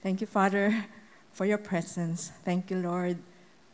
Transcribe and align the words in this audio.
Thank 0.00 0.20
you, 0.20 0.28
Father, 0.28 0.84
for 1.32 1.44
your 1.44 1.58
presence. 1.58 2.30
Thank 2.44 2.70
you, 2.70 2.76
Lord, 2.78 3.18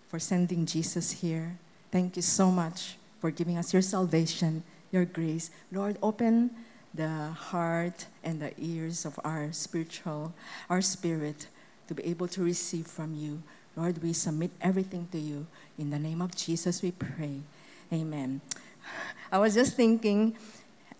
for 0.08 0.18
sending 0.18 0.64
Jesus 0.64 1.10
here. 1.10 1.58
Thank 1.92 2.16
you 2.16 2.22
so 2.22 2.50
much 2.50 2.96
for 3.20 3.30
giving 3.30 3.58
us 3.58 3.74
your 3.74 3.82
salvation, 3.82 4.62
your 4.90 5.04
grace. 5.04 5.50
Lord, 5.70 5.98
open 6.02 6.50
the 6.94 7.28
heart 7.36 8.06
and 8.22 8.40
the 8.40 8.52
ears 8.58 9.04
of 9.04 9.20
our 9.22 9.52
spiritual, 9.52 10.32
our 10.70 10.80
spirit, 10.80 11.46
to 11.88 11.94
be 11.94 12.04
able 12.06 12.28
to 12.28 12.42
receive 12.42 12.86
from 12.86 13.14
you. 13.14 13.42
Lord, 13.76 14.02
we 14.02 14.14
submit 14.14 14.50
everything 14.62 15.08
to 15.12 15.18
you. 15.18 15.46
In 15.78 15.90
the 15.90 15.98
name 15.98 16.22
of 16.22 16.34
Jesus, 16.34 16.80
we 16.80 16.92
pray. 16.92 17.40
Amen. 17.92 18.40
I 19.30 19.38
was 19.38 19.52
just 19.52 19.76
thinking, 19.76 20.36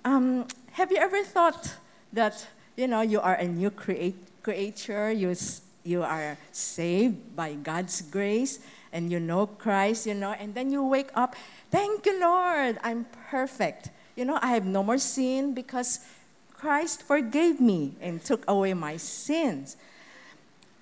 um, 0.05 0.47
have 0.73 0.91
you 0.91 0.99
ever 0.99 1.23
thought 1.25 1.77
that, 2.13 2.47
you 2.77 2.89
know, 2.89 3.01
you 3.01 3.21
are 3.21 3.35
a 3.35 3.49
new 3.49 3.71
create, 3.71 4.17
creature, 4.45 5.11
you, 5.11 5.35
you 5.83 6.05
are 6.05 6.37
saved 6.53 7.35
by 7.35 7.55
God's 7.55 8.03
grace, 8.03 8.61
and 8.93 9.11
you 9.11 9.19
know 9.19 9.47
Christ, 9.47 10.07
you 10.07 10.15
know, 10.15 10.37
and 10.39 10.55
then 10.55 10.71
you 10.71 10.85
wake 10.85 11.11
up, 11.17 11.35
thank 11.73 12.07
you, 12.07 12.21
Lord, 12.21 12.79
I'm 12.85 13.07
perfect. 13.29 13.91
You 14.15 14.25
know, 14.25 14.39
I 14.41 14.55
have 14.55 14.65
no 14.65 14.85
more 14.85 14.99
sin 14.99 15.55
because 15.55 16.01
Christ 16.53 17.03
forgave 17.03 17.61
me 17.61 17.95
and 18.01 18.23
took 18.23 18.45
away 18.47 18.75
my 18.75 18.97
sins. 18.97 19.77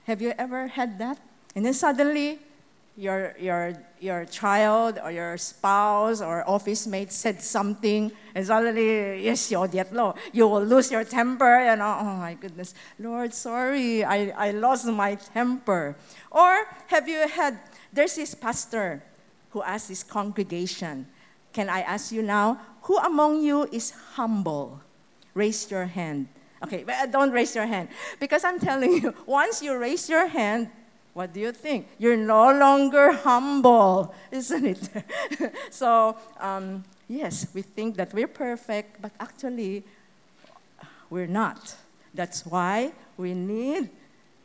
Have 0.04 0.20
you 0.20 0.34
ever 0.36 0.66
had 0.66 0.98
that? 0.98 1.18
And 1.54 1.64
then 1.64 1.72
suddenly, 1.72 2.40
your, 2.96 3.34
your, 3.38 3.72
your 4.00 4.24
child 4.26 4.98
or 5.02 5.10
your 5.10 5.38
spouse 5.38 6.20
or 6.20 6.48
office 6.48 6.86
mate 6.86 7.10
said 7.10 7.40
something, 7.40 8.12
and 8.34 8.46
suddenly, 8.46 9.24
yes, 9.24 9.50
you 9.50 9.66
you 10.32 10.48
will 10.48 10.64
lose 10.64 10.90
your 10.90 11.04
temper, 11.04 11.56
and 11.56 11.80
oh 11.80 12.16
my 12.18 12.34
goodness, 12.34 12.74
Lord, 12.98 13.32
sorry, 13.32 14.04
I, 14.04 14.32
I 14.36 14.50
lost 14.50 14.86
my 14.86 15.14
temper. 15.14 15.96
Or 16.30 16.66
have 16.88 17.08
you 17.08 17.26
had, 17.28 17.58
there's 17.92 18.16
this 18.16 18.34
pastor 18.34 19.02
who 19.50 19.62
asked 19.62 19.88
his 19.88 20.02
congregation, 20.02 21.06
Can 21.52 21.68
I 21.68 21.80
ask 21.80 22.12
you 22.12 22.22
now, 22.22 22.60
who 22.82 22.98
among 22.98 23.42
you 23.42 23.68
is 23.72 23.90
humble? 24.16 24.80
Raise 25.34 25.70
your 25.70 25.86
hand. 25.86 26.28
Okay, 26.62 26.84
uh, 26.86 27.06
don't 27.06 27.30
raise 27.30 27.54
your 27.54 27.66
hand. 27.66 27.88
Because 28.20 28.44
I'm 28.44 28.60
telling 28.60 28.92
you, 29.02 29.14
once 29.26 29.62
you 29.62 29.76
raise 29.76 30.08
your 30.08 30.26
hand, 30.26 30.70
what 31.14 31.32
do 31.32 31.40
you 31.40 31.52
think? 31.52 31.88
You're 31.98 32.16
no 32.16 32.52
longer 32.52 33.12
humble, 33.12 34.14
isn't 34.30 34.64
it? 34.64 35.54
so, 35.70 36.16
um, 36.40 36.84
yes, 37.06 37.46
we 37.52 37.62
think 37.62 37.96
that 37.96 38.14
we're 38.14 38.28
perfect, 38.28 39.02
but 39.02 39.12
actually, 39.20 39.84
we're 41.10 41.26
not. 41.26 41.76
That's 42.14 42.46
why 42.46 42.92
we 43.16 43.34
need 43.34 43.90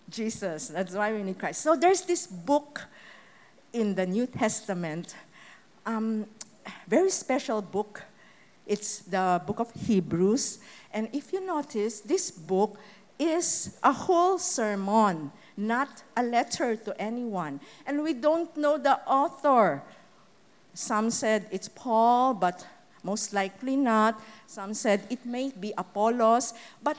Jesus. 0.09 0.67
That's 0.67 0.93
why 0.93 1.13
we 1.13 1.23
need 1.23 1.39
Christ. 1.39 1.61
So, 1.61 1.75
there's 1.77 2.01
this 2.01 2.27
book 2.27 2.85
in 3.71 3.95
the 3.95 4.05
New 4.05 4.27
Testament, 4.27 5.15
um, 5.85 6.25
very 6.87 7.09
special 7.11 7.61
book. 7.61 8.03
It's 8.65 8.99
the 8.99 9.41
book 9.45 9.59
of 9.59 9.71
Hebrews. 9.73 10.59
And 10.91 11.07
if 11.13 11.31
you 11.31 11.45
notice, 11.45 12.01
this 12.01 12.29
book 12.29 12.77
is 13.17 13.77
a 13.83 13.93
whole 13.93 14.37
sermon 14.37 15.31
not 15.57 16.03
a 16.15 16.23
letter 16.23 16.75
to 16.75 17.01
anyone. 17.01 17.59
And 17.85 18.03
we 18.03 18.13
don't 18.13 18.55
know 18.55 18.77
the 18.77 19.01
author. 19.09 19.81
Some 20.73 21.09
said 21.09 21.47
it's 21.51 21.67
Paul, 21.67 22.35
but 22.35 22.65
most 23.03 23.33
likely 23.33 23.75
not. 23.75 24.21
Some 24.45 24.73
said 24.73 25.01
it 25.09 25.25
may 25.25 25.51
be 25.51 25.73
Apollos. 25.77 26.53
But 26.83 26.97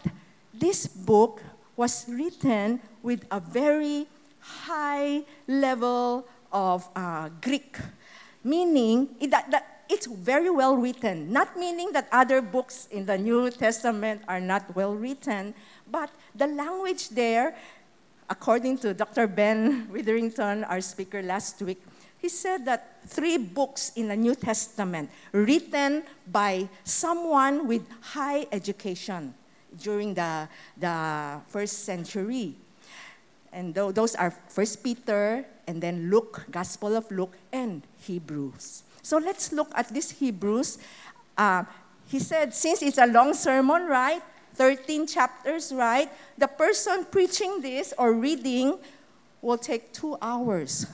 this 0.53 0.87
book 0.87 1.43
was 1.77 2.05
written 2.09 2.81
with 3.03 3.25
a 3.31 3.39
very 3.39 4.09
high 4.41 5.23
level 5.47 6.27
of 6.53 6.89
uh, 6.97 7.29
Greek, 7.41 7.79
meaning 8.43 9.09
that, 9.29 9.51
that 9.51 9.85
it's 9.89 10.07
very 10.07 10.51
well 10.51 10.77
written. 10.77 11.33
Not 11.33 11.57
meaning 11.57 11.93
that 11.93 12.09
other 12.13 12.43
books 12.43 12.89
in 12.91 13.07
the 13.07 13.17
New 13.17 13.51
Testament 13.51 14.23
are 14.29 14.41
not 14.41 14.75
well 14.75 14.95
written, 14.95 15.55
but 15.91 16.11
the 16.35 16.47
language 16.47 17.11
there 17.11 17.57
according 18.29 18.79
to 18.79 18.95
Dr. 18.95 19.27
Ben 19.27 19.89
Witherington, 19.91 20.65
our 20.65 20.81
speaker 20.81 21.23
last 21.23 21.61
week, 21.63 21.83
he 22.19 22.29
said 22.29 22.65
that 22.67 22.99
three 23.07 23.39
books 23.39 23.93
in 23.97 24.09
the 24.09 24.17
New 24.17 24.35
Testament 24.35 25.11
written 25.33 26.03
by 26.27 26.69
someone 26.85 27.67
with 27.67 27.83
high 28.01 28.47
education 28.51 29.35
during 29.81 30.15
the, 30.15 30.49
the 30.77 31.41
first 31.49 31.85
century. 31.85 32.55
And 33.53 33.75
those 33.75 34.15
are 34.15 34.31
First 34.49 34.83
Peter, 34.83 35.45
and 35.67 35.81
then 35.81 36.11
Luke, 36.11 36.45
Gospel 36.51 36.97
of 36.97 37.11
Luke, 37.11 37.37
and 37.53 37.83
Hebrews. 38.01 38.83
So 39.03 39.17
let's 39.19 39.53
look 39.53 39.71
at 39.75 39.89
this 39.89 40.11
Hebrews. 40.11 40.79
Uh, 41.37 41.65
he 42.09 42.19
said, 42.19 42.53
since 42.53 42.83
it's 42.83 42.99
a 42.99 43.07
long 43.07 43.33
sermon, 43.33 43.87
right? 43.87 44.23
13 44.59 45.07
chapters, 45.07 45.73
right? 45.73 46.11
The 46.37 46.49
person 46.49 47.07
preaching 47.07 47.63
this 47.63 47.95
or 47.97 48.13
reading 48.13 48.79
will 49.41 49.57
take 49.57 49.93
two 49.93 50.19
hours. 50.21 50.85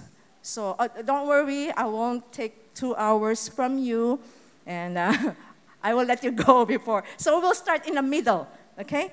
So 0.43 0.77
uh, 0.79 0.89
don't 1.03 1.27
worry, 1.27 1.73
I 1.73 1.87
won't 1.87 2.31
take 2.31 2.75
two 2.75 2.95
hours 2.95 3.49
from 3.49 3.79
you, 3.79 4.21
and 4.67 4.99
uh, 4.99 5.33
I 5.83 5.95
will 5.95 6.05
let 6.05 6.23
you 6.23 6.31
go 6.31 6.65
before. 6.77 7.05
So 7.17 7.41
we'll 7.41 7.55
start 7.55 7.89
in 7.89 7.95
the 7.95 8.03
middle, 8.03 8.47
okay? 8.79 9.11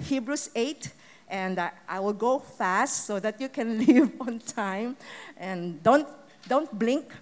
Hebrews 0.00 0.48
8, 0.56 0.90
and 1.28 1.58
uh, 1.58 1.70
I 1.86 2.00
will 2.00 2.14
go 2.16 2.38
fast 2.38 3.04
so 3.04 3.20
that 3.20 3.38
you 3.38 3.50
can 3.50 3.78
leave 3.84 4.10
on 4.18 4.38
time. 4.38 4.96
And 5.36 5.82
don't, 5.82 6.08
don't 6.48 6.72
blink. 6.78 7.12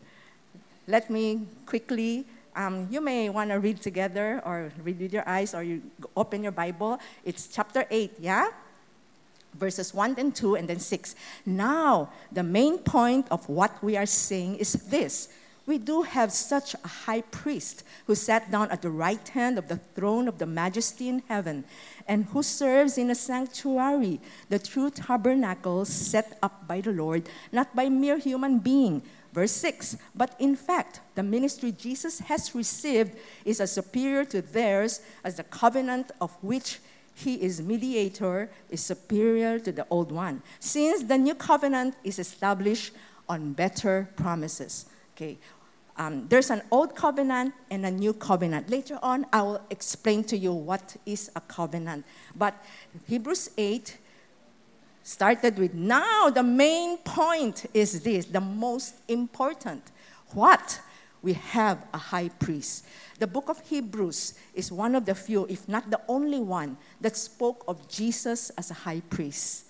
Let 0.87 1.10
me 1.10 1.47
quickly 1.66 2.25
um, 2.59 2.89
you 2.91 3.01
may 3.01 3.31
want 3.31 3.51
to 3.51 3.61
read 3.61 3.81
together 3.81 4.43
or 4.45 4.73
read 4.83 4.99
with 4.99 5.13
your 5.13 5.27
eyes 5.27 5.55
or 5.55 5.63
you 5.63 5.81
open 6.17 6.43
your 6.43 6.53
Bible. 6.53 6.99
It's 7.25 7.47
chapter 7.47 7.87
8, 7.89 8.15
yeah? 8.19 8.49
Verses 9.55 9.95
1 9.95 10.17
and 10.19 10.35
2 10.35 10.57
and 10.57 10.69
then 10.69 10.81
6. 10.81 11.15
Now, 11.47 12.11
the 12.33 12.43
main 12.43 12.79
point 12.79 13.27
of 13.31 13.49
what 13.49 13.81
we 13.83 13.97
are 13.97 14.07
saying 14.07 14.57
is 14.57 14.73
this. 14.91 15.29
We 15.67 15.79
do 15.79 16.03
have 16.03 16.33
such 16.33 16.75
a 16.75 16.89
high 16.89 17.21
priest 17.21 17.85
who 18.07 18.15
sat 18.15 18.51
down 18.51 18.71
at 18.71 18.83
the 18.83 18.91
right 18.91 19.29
hand 19.29 19.59
of 19.59 19.69
the 19.69 19.77
throne 19.95 20.27
of 20.27 20.39
the 20.39 20.47
majesty 20.47 21.09
in 21.09 21.23
heaven 21.29 21.65
and 22.09 22.25
who 22.25 22.43
serves 22.43 22.97
in 22.97 23.11
a 23.11 23.15
sanctuary, 23.15 24.19
the 24.49 24.59
true 24.59 24.91
tabernacle 24.91 25.85
set 25.85 26.39
up 26.43 26.67
by 26.67 26.81
the 26.81 26.91
Lord, 26.91 27.29
not 27.53 27.77
by 27.77 27.89
mere 27.91 28.17
human 28.17 28.59
being 28.59 29.03
Verse 29.38 29.53
6 29.53 29.97
But 30.16 30.34
in 30.41 30.56
fact, 30.56 31.00
the 31.15 31.22
ministry 31.22 31.71
Jesus 31.71 32.19
has 32.19 32.56
received 32.56 33.16
is 33.44 33.60
as 33.60 33.71
superior 33.71 34.25
to 34.25 34.43
theirs 34.43 35.00
as 35.22 35.37
the 35.37 35.44
covenant 35.44 36.10
of 36.21 36.32
which 36.43 36.81
he 37.15 37.34
is 37.34 37.62
mediator 37.62 38.50
is 38.69 38.81
superior 38.81 39.60
to 39.60 39.71
the 39.71 39.87
old 39.91 40.10
one, 40.10 40.43
since 40.59 41.04
the 41.04 41.16
new 41.16 41.37
covenant 41.37 41.94
is 42.03 42.19
established 42.19 42.93
on 43.28 43.53
better 43.53 44.09
promises. 44.16 44.87
Okay. 45.15 45.38
Um, 45.97 46.27
there's 46.28 46.50
an 46.50 46.62
old 46.72 46.97
covenant 46.97 47.54
and 47.71 47.87
a 47.87 47.93
new 47.93 48.15
covenant. 48.15 48.69
Later 48.69 48.98
on, 49.03 49.25
I 49.32 49.43
will 49.43 49.60
explain 49.71 50.25
to 50.25 50.37
you 50.37 50.53
what 50.53 50.97
is 51.06 51.31
a 51.37 51.41
covenant. 51.41 52.04
But 52.34 52.54
Hebrews 53.06 53.50
8 53.56 53.98
started 55.09 55.59
with. 55.59 55.73
Now 55.73 56.29
the 56.29 56.43
main 56.43 56.99
point 56.99 57.65
is 57.73 58.03
this 58.03 58.27
the 58.27 58.43
most 58.43 58.95
important. 59.09 59.83
What? 60.35 60.81
We 61.23 61.33
have 61.33 61.85
a 61.95 61.99
high 61.99 62.29
priest. 62.29 62.85
The 63.19 63.27
book 63.27 63.49
of 63.49 63.59
hebrews 63.67 64.35
is 64.55 64.71
one 64.71 64.95
of 64.95 65.07
the 65.07 65.15
few 65.15 65.47
if 65.47 65.67
not 65.67 65.91
the 65.91 66.01
only 66.09 66.41
one 66.41 66.77
that 67.01 67.17
spoke 67.17 67.65
of 67.67 67.89
jesus 67.89 68.51
as 68.51 68.71
a 68.71 68.75
high 68.75 69.01
priest. 69.09 69.65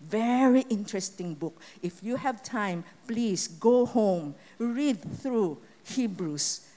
Very 0.00 0.62
interesting 0.70 1.34
book. 1.34 1.60
If 1.82 2.02
you 2.02 2.14
have 2.14 2.40
time 2.42 2.84
please 3.06 3.48
go 3.48 3.84
home 3.84 4.34
read 4.58 5.02
through 5.20 5.58
hebrews. 5.84 6.68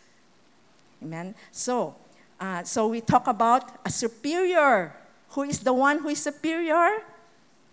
Amen. 1.04 1.36
So 1.52 1.96
uh, 2.40 2.64
so 2.64 2.88
we 2.88 3.00
talk 3.00 3.28
about 3.28 3.80
a 3.86 3.92
superior. 3.92 4.92
Who 5.30 5.44
is 5.44 5.60
the 5.60 5.74
one 5.74 6.00
who 6.00 6.10
is 6.10 6.24
superior 6.24 7.04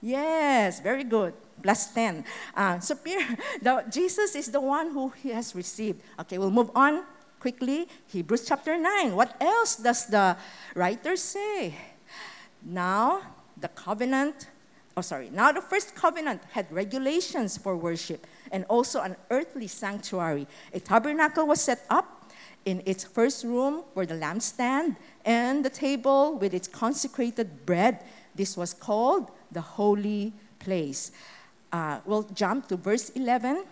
Yes, 0.03 0.81
very 0.81 1.05
good. 1.05 1.33
Plus 1.63 1.95
10. 1.95 2.25
Uh, 2.55 2.81
superior. 2.81 3.39
The, 3.63 3.85
Jesus 3.89 4.35
is 4.35 4.51
the 4.51 4.61
one 4.61 4.91
who 4.91 5.15
he 5.23 5.31
has 5.31 5.55
received. 5.55 6.03
Okay, 6.19 6.37
we'll 6.39 6.51
move 6.51 6.71
on 6.75 7.05
quickly. 7.39 7.87
Hebrews 8.09 8.45
chapter 8.45 8.77
9. 8.77 9.15
What 9.15 9.37
else 9.41 9.77
does 9.77 10.07
the 10.07 10.37
writer 10.75 11.15
say? 11.17 11.75
Now, 12.65 13.23
the 13.57 13.69
covenant, 13.69 14.49
oh, 14.97 15.03
sorry, 15.03 15.31
now 15.31 15.53
the 15.53 15.63
first 15.63 15.95
covenant 15.95 16.43
had 16.51 16.71
regulations 16.73 17.57
for 17.57 17.77
worship 17.77 18.27
and 18.51 18.65
also 18.69 19.01
an 19.01 19.15
earthly 19.31 19.69
sanctuary. 19.69 20.49
A 20.75 20.81
tabernacle 20.81 21.47
was 21.47 21.61
set 21.61 21.87
up 21.89 22.33
in 22.65 22.83
its 22.87 23.05
first 23.05 23.45
room 23.45 23.83
where 23.95 24.07
the 24.07 24.15
lampstand 24.15 24.97
and 25.25 25.65
the 25.65 25.71
table 25.71 26.39
with 26.39 26.55
its 26.55 26.67
consecrated 26.67 27.67
bread. 27.67 28.03
This 28.35 28.57
was 28.57 28.75
called 28.75 29.31
the 29.53 29.61
holy 29.61 30.33
place. 30.59 31.13
Uh, 31.73 32.01
we'll 32.05 32.29
jump 32.35 32.69
to 32.69 32.77
verse 32.77 33.11
11. 33.11 33.65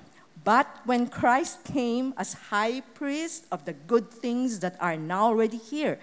But 0.43 0.67
when 0.87 1.07
Christ 1.09 1.65
came 1.65 2.15
as 2.17 2.33
high 2.33 2.81
priest 2.81 3.45
of 3.53 3.67
the 3.67 3.75
good 3.75 4.11
things 4.11 4.61
that 4.61 4.75
are 4.81 4.97
now 4.97 5.27
already 5.27 5.59
here, 5.59 5.99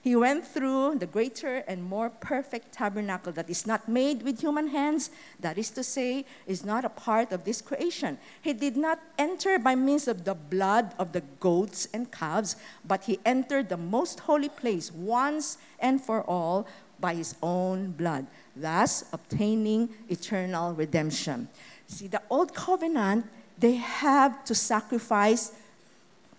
he 0.00 0.16
went 0.16 0.46
through 0.46 0.96
the 0.96 1.06
greater 1.06 1.56
and 1.68 1.84
more 1.84 2.08
perfect 2.08 2.72
tabernacle 2.72 3.32
that 3.32 3.50
is 3.50 3.66
not 3.66 3.88
made 3.88 4.22
with 4.22 4.40
human 4.40 4.68
hands, 4.68 5.10
that 5.40 5.58
is 5.58 5.68
to 5.70 5.84
say, 5.84 6.24
is 6.46 6.64
not 6.64 6.86
a 6.86 6.88
part 6.88 7.32
of 7.32 7.44
this 7.44 7.60
creation. 7.60 8.16
He 8.40 8.54
did 8.54 8.78
not 8.78 8.98
enter 9.18 9.58
by 9.58 9.74
means 9.74 10.08
of 10.08 10.24
the 10.24 10.34
blood 10.34 10.94
of 10.98 11.12
the 11.12 11.22
goats 11.38 11.86
and 11.92 12.10
calves, 12.10 12.56
but 12.86 13.04
he 13.04 13.20
entered 13.26 13.68
the 13.68 13.76
most 13.76 14.20
holy 14.20 14.48
place 14.48 14.90
once 14.90 15.58
and 15.78 16.00
for 16.00 16.22
all 16.22 16.66
by 16.98 17.14
his 17.14 17.34
own 17.42 17.90
blood, 17.90 18.26
thus 18.54 19.04
obtaining 19.12 19.88
eternal 20.08 20.74
redemption. 20.74 21.48
See, 21.86 22.06
the 22.06 22.22
old 22.30 22.54
covenant 22.54 23.26
they 23.58 23.76
have 23.76 24.44
to 24.46 24.54
sacrifice 24.54 25.52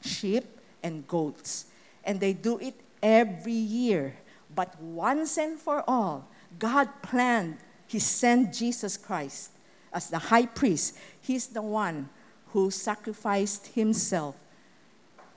sheep 0.02 0.44
and 0.84 1.08
goats. 1.08 1.66
And 2.04 2.20
they 2.20 2.34
do 2.34 2.60
it 2.60 2.76
every 3.02 3.54
year. 3.54 4.16
But 4.54 4.80
once 4.82 5.38
and 5.38 5.58
for 5.58 5.84
all, 5.88 6.28
God 6.60 6.90
planned, 7.02 7.58
He 7.88 8.00
sent 8.00 8.54
Jesus 8.54 8.98
Christ 8.98 9.52
as 9.94 10.10
the 10.10 10.20
high 10.20 10.48
priest. 10.48 10.98
He's 11.22 11.48
the 11.48 11.62
one 11.62 12.10
who 12.48 12.70
sacrificed 12.70 13.68
Himself 13.68 14.36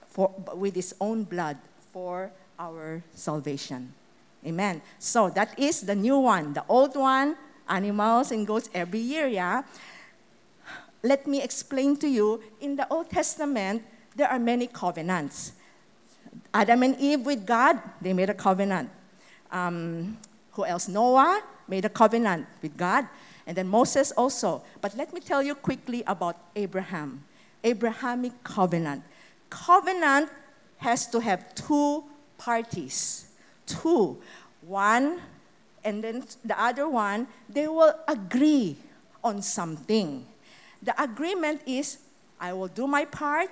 for, 0.09 0.35
with 0.55 0.75
His 0.75 0.93
own 1.01 1.23
blood 1.23 1.57
for 1.93 2.33
our 2.59 3.03
salvation. 3.15 3.95
Amen. 4.45 4.83
So 4.99 5.31
that 5.31 5.59
is 5.59 5.83
the 5.83 5.95
new 5.95 6.19
one. 6.19 6.53
The 6.53 6.65
old 6.69 6.97
one, 6.97 7.37
animals 7.69 8.31
and 8.31 8.47
goats 8.47 8.69
every 8.75 9.01
year, 9.01 9.27
yeah? 9.27 9.63
let 11.07 11.27
me 11.27 11.43
explain 11.43 11.97
to 11.97 12.09
you 12.09 12.43
in 12.61 12.77
the 12.77 12.87
Old 12.91 13.09
Testament, 13.09 13.83
there 14.15 14.29
are 14.29 14.39
many 14.39 14.67
covenants. 14.67 15.53
Adam 16.53 16.83
and 16.83 16.99
Eve 16.99 17.25
with 17.25 17.47
God, 17.47 17.81
they 18.01 18.13
made 18.13 18.31
a 18.31 18.35
covenant. 18.35 18.91
Um, 19.51 20.19
who 20.53 20.65
else? 20.65 20.89
Noah 20.89 21.43
made 21.69 21.85
a 21.85 21.89
covenant 21.89 22.47
with 22.61 22.77
God. 22.77 23.07
And 23.47 23.57
then 23.57 23.69
Moses 23.69 24.11
also. 24.13 24.65
But 24.81 24.97
let 24.97 25.13
me 25.13 25.21
tell 25.21 25.43
you 25.43 25.55
quickly 25.55 26.03
about 26.07 26.37
Abraham. 26.57 27.25
Abrahamic 27.63 28.43
covenant. 28.43 29.03
Covenant 29.51 30.31
has 30.79 31.07
to 31.09 31.21
have 31.21 31.55
two 31.55 32.05
parties. 32.39 33.26
Two. 33.67 34.19
One, 34.63 35.21
and 35.85 36.03
then 36.03 36.25
the 36.45 36.61
other 36.61 36.89
one, 36.89 37.29
they 37.49 37.69
will 37.69 37.95
agree 38.09 38.77
on 39.23 39.43
something. 39.43 40.27
The 40.83 41.01
agreement 41.03 41.63
is 41.67 41.99
I 42.41 42.53
will 42.53 42.69
do 42.69 42.87
my 42.87 43.05
part, 43.05 43.51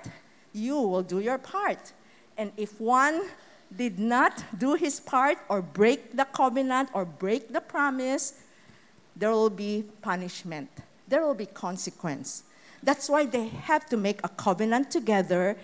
you 0.53 0.75
will 0.75 1.03
do 1.03 1.19
your 1.19 1.37
part. 1.37 1.93
And 2.37 2.51
if 2.57 2.79
one 2.79 3.23
did 3.75 3.99
not 3.99 4.43
do 4.57 4.75
his 4.75 4.99
part 4.99 5.37
or 5.49 5.61
break 5.61 6.15
the 6.15 6.25
covenant 6.25 6.89
or 6.93 7.05
break 7.05 7.51
the 7.51 7.61
promise, 7.61 8.33
there 9.15 9.31
will 9.31 9.49
be 9.49 9.85
punishment. 10.01 10.69
There 11.07 11.25
will 11.25 11.35
be 11.35 11.45
consequence. 11.45 12.43
That's 12.83 13.09
why 13.09 13.25
they 13.25 13.47
have 13.47 13.85
to 13.87 13.97
make 13.97 14.19
a 14.23 14.29
covenant 14.29 14.91
together, 14.91 15.57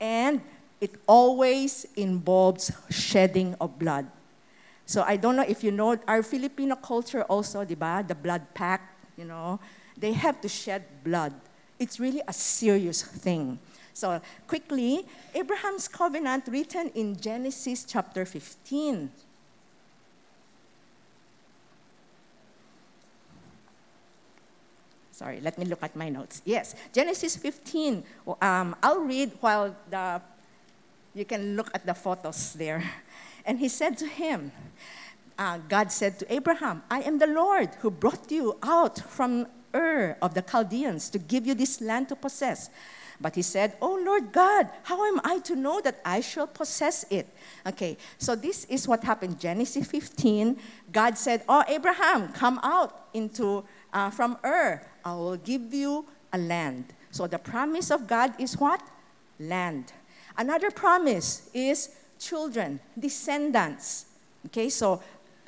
and 0.00 0.40
it 0.80 0.94
always 1.06 1.86
involves 1.96 2.72
shedding 2.90 3.54
of 3.60 3.78
blood. 3.78 4.06
So 4.86 5.02
I 5.02 5.16
don't 5.16 5.36
know 5.36 5.44
if 5.46 5.62
you 5.62 5.70
know 5.70 5.98
our 6.06 6.22
Filipino 6.22 6.76
culture 6.76 7.22
also, 7.24 7.64
diba? 7.64 8.06
The 8.06 8.14
blood 8.14 8.42
pact, 8.54 8.94
you 9.16 9.24
know 9.24 9.58
they 10.00 10.12
have 10.12 10.40
to 10.40 10.48
shed 10.48 10.84
blood. 11.02 11.34
It's 11.78 12.00
really 12.00 12.22
a 12.26 12.32
serious 12.32 13.02
thing. 13.02 13.58
So, 13.92 14.20
quickly, 14.46 15.06
Abraham's 15.34 15.88
covenant 15.88 16.44
written 16.46 16.90
in 16.94 17.18
Genesis 17.18 17.84
chapter 17.84 18.24
15. 18.24 19.10
Sorry, 25.10 25.40
let 25.40 25.58
me 25.58 25.64
look 25.64 25.82
at 25.82 25.96
my 25.96 26.08
notes. 26.08 26.42
Yes, 26.44 26.76
Genesis 26.92 27.34
15. 27.34 28.04
Um, 28.40 28.76
I'll 28.80 29.00
read 29.00 29.32
while 29.40 29.74
the, 29.90 30.22
you 31.18 31.24
can 31.24 31.56
look 31.56 31.70
at 31.74 31.84
the 31.84 31.94
photos 31.94 32.52
there. 32.54 32.82
And 33.44 33.58
he 33.58 33.68
said 33.68 33.98
to 33.98 34.06
him, 34.06 34.52
uh, 35.38 35.58
God 35.68 35.90
said 35.90 36.18
to 36.20 36.32
Abraham, 36.32 36.82
I 36.90 37.00
am 37.02 37.18
the 37.18 37.26
Lord 37.26 37.70
who 37.80 37.90
brought 37.90 38.30
you 38.30 38.56
out 38.62 38.98
from 38.98 39.46
Ur 39.74 40.16
of 40.22 40.34
the 40.34 40.42
Chaldeans 40.42 41.10
to 41.10 41.18
give 41.18 41.46
you 41.46 41.54
this 41.54 41.80
land 41.80 42.08
to 42.08 42.16
possess. 42.16 42.70
But 43.20 43.34
he 43.34 43.42
said, 43.42 43.76
Oh 43.80 44.00
Lord 44.04 44.32
God, 44.32 44.68
how 44.84 45.04
am 45.04 45.20
I 45.24 45.40
to 45.40 45.56
know 45.56 45.80
that 45.80 46.00
I 46.04 46.20
shall 46.20 46.46
possess 46.46 47.04
it? 47.10 47.26
Okay, 47.66 47.96
so 48.16 48.36
this 48.36 48.64
is 48.66 48.86
what 48.86 49.02
happened. 49.02 49.40
Genesis 49.40 49.86
15, 49.86 50.56
God 50.92 51.18
said, 51.18 51.42
Oh 51.48 51.64
Abraham, 51.66 52.32
come 52.32 52.60
out 52.62 53.08
into 53.14 53.64
uh, 53.92 54.10
from 54.10 54.38
Ur. 54.44 54.82
I 55.04 55.14
will 55.14 55.36
give 55.36 55.74
you 55.74 56.06
a 56.32 56.38
land. 56.38 56.94
So 57.10 57.26
the 57.26 57.38
promise 57.38 57.90
of 57.90 58.06
God 58.06 58.34
is 58.38 58.56
what? 58.58 58.80
Land. 59.40 59.92
Another 60.38 60.70
promise 60.70 61.50
is 61.52 61.90
children, 62.20 62.78
descendants. 62.96 64.06
Okay, 64.46 64.70
so 64.70 65.02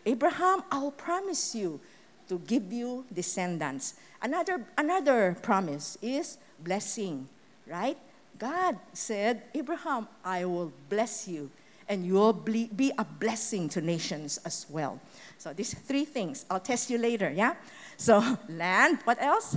Abraham, 0.04 0.64
I 0.70 0.78
will 0.78 0.90
promise 0.90 1.54
you 1.54 1.80
to 2.28 2.38
give 2.40 2.72
you 2.72 3.04
descendants. 3.14 3.94
Another, 4.20 4.66
another 4.76 5.36
promise 5.42 5.96
is 6.02 6.38
blessing, 6.58 7.28
right? 7.68 7.96
God 8.38 8.78
said, 8.92 9.42
Abraham, 9.54 10.08
I 10.24 10.44
will 10.44 10.72
bless 10.88 11.28
you, 11.28 11.50
and 11.88 12.04
you 12.04 12.14
will 12.14 12.32
be 12.32 12.92
a 12.98 13.04
blessing 13.04 13.68
to 13.70 13.80
nations 13.80 14.40
as 14.44 14.66
well. 14.68 14.98
So 15.38 15.52
these 15.52 15.72
three 15.74 16.04
things, 16.04 16.46
I'll 16.50 16.60
test 16.60 16.90
you 16.90 16.98
later, 16.98 17.30
yeah? 17.30 17.54
So 17.96 18.22
land, 18.48 18.98
what 19.04 19.22
else? 19.22 19.56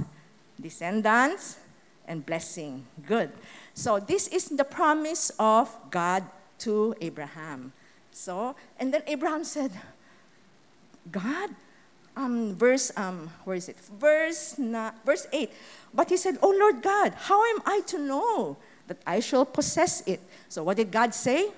Descendants 0.61 1.57
and 2.07 2.25
blessing. 2.25 2.85
Good. 3.07 3.31
So 3.73 3.99
this 3.99 4.27
is 4.27 4.49
the 4.49 4.63
promise 4.63 5.31
of 5.39 5.69
God 5.89 6.23
to 6.59 6.95
Abraham. 7.01 7.73
So, 8.11 8.55
and 8.79 8.93
then 8.93 9.01
Abraham 9.07 9.43
said, 9.43 9.71
God, 11.11 11.49
um, 12.15 12.55
verse, 12.55 12.91
um, 12.95 13.29
where 13.43 13.55
is 13.55 13.69
it? 13.69 13.77
Verse, 13.99 14.57
na, 14.57 14.91
verse 15.05 15.27
8. 15.33 15.51
But 15.93 16.09
he 16.09 16.17
said, 16.17 16.37
Oh 16.41 16.55
Lord 16.57 16.81
God, 16.81 17.13
how 17.17 17.43
am 17.55 17.61
I 17.65 17.81
to 17.87 17.97
know 17.97 18.57
that 18.87 18.97
I 19.05 19.19
shall 19.19 19.45
possess 19.45 20.05
it? 20.07 20.21
So 20.49 20.63
what 20.63 20.77
did 20.77 20.91
God 20.91 21.13
say? 21.13 21.51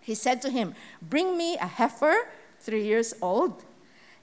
He 0.00 0.14
said 0.14 0.42
to 0.42 0.50
him, 0.50 0.74
Bring 1.00 1.36
me 1.36 1.56
a 1.56 1.66
heifer, 1.66 2.28
three 2.60 2.84
years 2.84 3.14
old. 3.22 3.64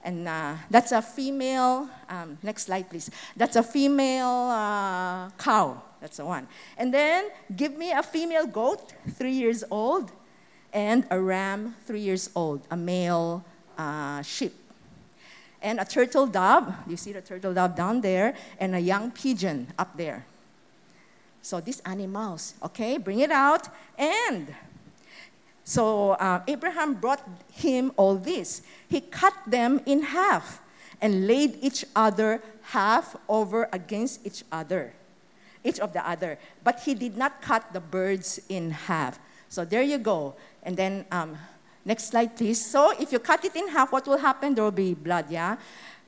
And 0.04 0.28
uh, 0.28 0.56
that's 0.70 0.92
a 0.92 1.00
female, 1.00 1.88
um, 2.08 2.38
next 2.42 2.66
slide 2.66 2.88
please. 2.90 3.10
That's 3.36 3.56
a 3.56 3.62
female 3.62 4.50
uh, 4.50 5.30
cow. 5.30 5.82
That's 6.04 6.18
the 6.18 6.26
one. 6.26 6.46
And 6.76 6.92
then 6.92 7.30
give 7.56 7.78
me 7.78 7.90
a 7.92 8.02
female 8.02 8.46
goat, 8.46 8.92
three 9.16 9.32
years 9.32 9.64
old, 9.70 10.12
and 10.70 11.06
a 11.10 11.18
ram, 11.18 11.76
three 11.86 12.00
years 12.00 12.28
old, 12.36 12.60
a 12.70 12.76
male 12.76 13.42
uh, 13.78 14.20
sheep 14.20 14.52
and 15.62 15.80
a 15.80 15.84
turtle 15.86 16.26
dove. 16.26 16.74
You 16.86 16.98
see 16.98 17.12
the 17.12 17.22
turtle 17.22 17.54
dove 17.54 17.74
down 17.74 18.02
there, 18.02 18.34
and 18.60 18.74
a 18.74 18.78
young 18.78 19.10
pigeon 19.10 19.68
up 19.78 19.96
there. 19.96 20.26
So 21.40 21.58
these 21.62 21.80
animals, 21.80 22.52
okay, 22.62 22.98
bring 22.98 23.20
it 23.20 23.30
out. 23.30 23.68
And 23.96 24.54
so 25.64 26.10
uh, 26.10 26.42
Abraham 26.46 26.92
brought 27.00 27.26
him 27.50 27.92
all 27.96 28.16
this. 28.16 28.60
He 28.90 29.00
cut 29.00 29.32
them 29.46 29.80
in 29.86 30.02
half 30.02 30.60
and 31.00 31.26
laid 31.26 31.56
each 31.62 31.86
other 31.96 32.42
half 32.76 33.16
over 33.26 33.70
against 33.72 34.26
each 34.26 34.44
other, 34.52 34.92
each 35.64 35.80
of 35.80 35.92
the 35.92 36.06
other. 36.06 36.38
But 36.62 36.80
he 36.80 36.94
did 36.94 37.16
not 37.16 37.42
cut 37.42 37.72
the 37.72 37.80
birds 37.80 38.40
in 38.48 38.70
half. 38.70 39.18
So 39.48 39.64
there 39.64 39.82
you 39.82 39.98
go. 39.98 40.34
And 40.62 40.76
then 40.76 41.06
um, 41.10 41.36
Next 41.84 42.08
slide, 42.08 42.34
please. 42.34 42.64
So 42.64 42.92
if 42.98 43.12
you 43.12 43.18
cut 43.18 43.44
it 43.44 43.54
in 43.54 43.68
half, 43.68 43.92
what 43.92 44.06
will 44.06 44.16
happen? 44.16 44.54
There 44.54 44.64
will 44.64 44.70
be 44.70 44.94
blood, 44.94 45.26
yeah? 45.28 45.56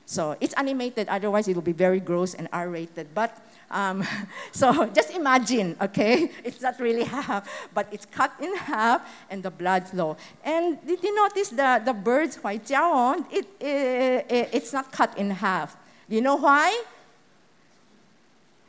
So 0.05 0.35
it's 0.39 0.53
animated, 0.55 1.07
otherwise 1.09 1.47
it 1.47 1.55
will 1.55 1.61
be 1.61 1.73
very 1.73 1.99
gross 1.99 2.33
and 2.33 2.47
R-rated. 2.51 3.13
But 3.13 3.37
um, 3.69 4.03
so 4.51 4.87
just 4.87 5.11
imagine, 5.11 5.75
okay? 5.79 6.31
It's 6.43 6.61
not 6.61 6.79
really 6.79 7.03
half, 7.19 7.45
but 7.73 7.87
it's 7.91 8.05
cut 8.05 8.33
in 8.41 8.55
half 8.55 9.05
and 9.29 9.43
the 9.43 9.51
blood 9.51 9.87
flow. 9.87 10.17
And 10.43 10.81
did 10.87 11.03
you 11.03 11.13
notice 11.13 11.49
the, 11.49 11.81
the 11.85 11.93
bird's 11.93 12.37
white 12.37 12.65
jiaon? 12.65 13.25
It, 13.31 13.45
it, 13.61 14.49
it's 14.53 14.73
not 14.73 14.91
cut 14.91 15.15
in 15.17 15.29
half. 15.29 15.77
Do 16.09 16.15
you 16.15 16.21
know 16.21 16.37
why? 16.37 16.83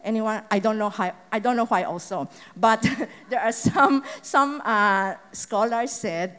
Anyone? 0.09 0.41
I 0.51 0.59
don't 0.59 0.79
know 0.81 0.89
why. 0.89 1.13
I 1.31 1.39
don't 1.39 1.55
know 1.55 1.67
why 1.69 1.85
also. 1.85 2.29
But 2.57 2.81
there 3.29 3.41
are 3.45 3.53
some 3.53 4.03
some 4.23 4.63
uh, 4.65 5.21
scholars 5.33 5.93
said 5.93 6.39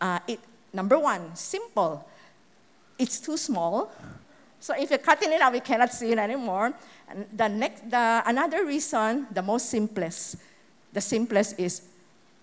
uh, 0.00 0.18
it, 0.26 0.40
number 0.72 0.98
one, 0.98 1.34
simple. 1.36 2.04
it's 2.98 3.20
too 3.20 3.36
small. 3.36 3.92
So 4.58 4.74
if 4.76 4.90
you're 4.90 4.98
cutting 4.98 5.32
it 5.32 5.40
out, 5.40 5.52
we 5.52 5.60
cannot 5.60 5.92
see 5.92 6.12
it 6.12 6.18
anymore. 6.18 6.74
And 7.08 7.26
the 7.32 7.48
next, 7.48 7.88
the, 7.88 8.22
another 8.26 8.66
reason, 8.66 9.26
the 9.30 9.42
most 9.42 9.70
simplest, 9.70 10.36
the 10.92 11.00
simplest 11.00 11.58
is 11.58 11.82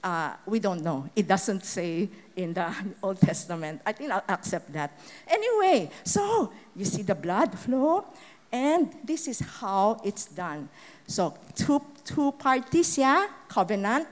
uh, 0.03 0.33
we 0.45 0.59
don't 0.59 0.81
know. 0.81 1.09
It 1.15 1.27
doesn't 1.27 1.65
say 1.65 2.09
in 2.35 2.53
the 2.53 2.73
Old 3.03 3.19
Testament. 3.19 3.81
I 3.85 3.91
think 3.91 4.11
I'll 4.11 4.23
accept 4.29 4.71
that. 4.73 4.97
Anyway, 5.27 5.91
so 6.03 6.51
you 6.75 6.85
see 6.85 7.03
the 7.03 7.15
blood 7.15 7.57
flow, 7.57 8.05
and 8.51 8.93
this 9.03 9.27
is 9.27 9.39
how 9.39 9.99
it's 10.03 10.25
done. 10.25 10.69
So 11.07 11.33
two, 11.55 11.81
two 12.03 12.31
parties, 12.33 12.97
yeah, 12.97 13.27
covenant. 13.47 14.07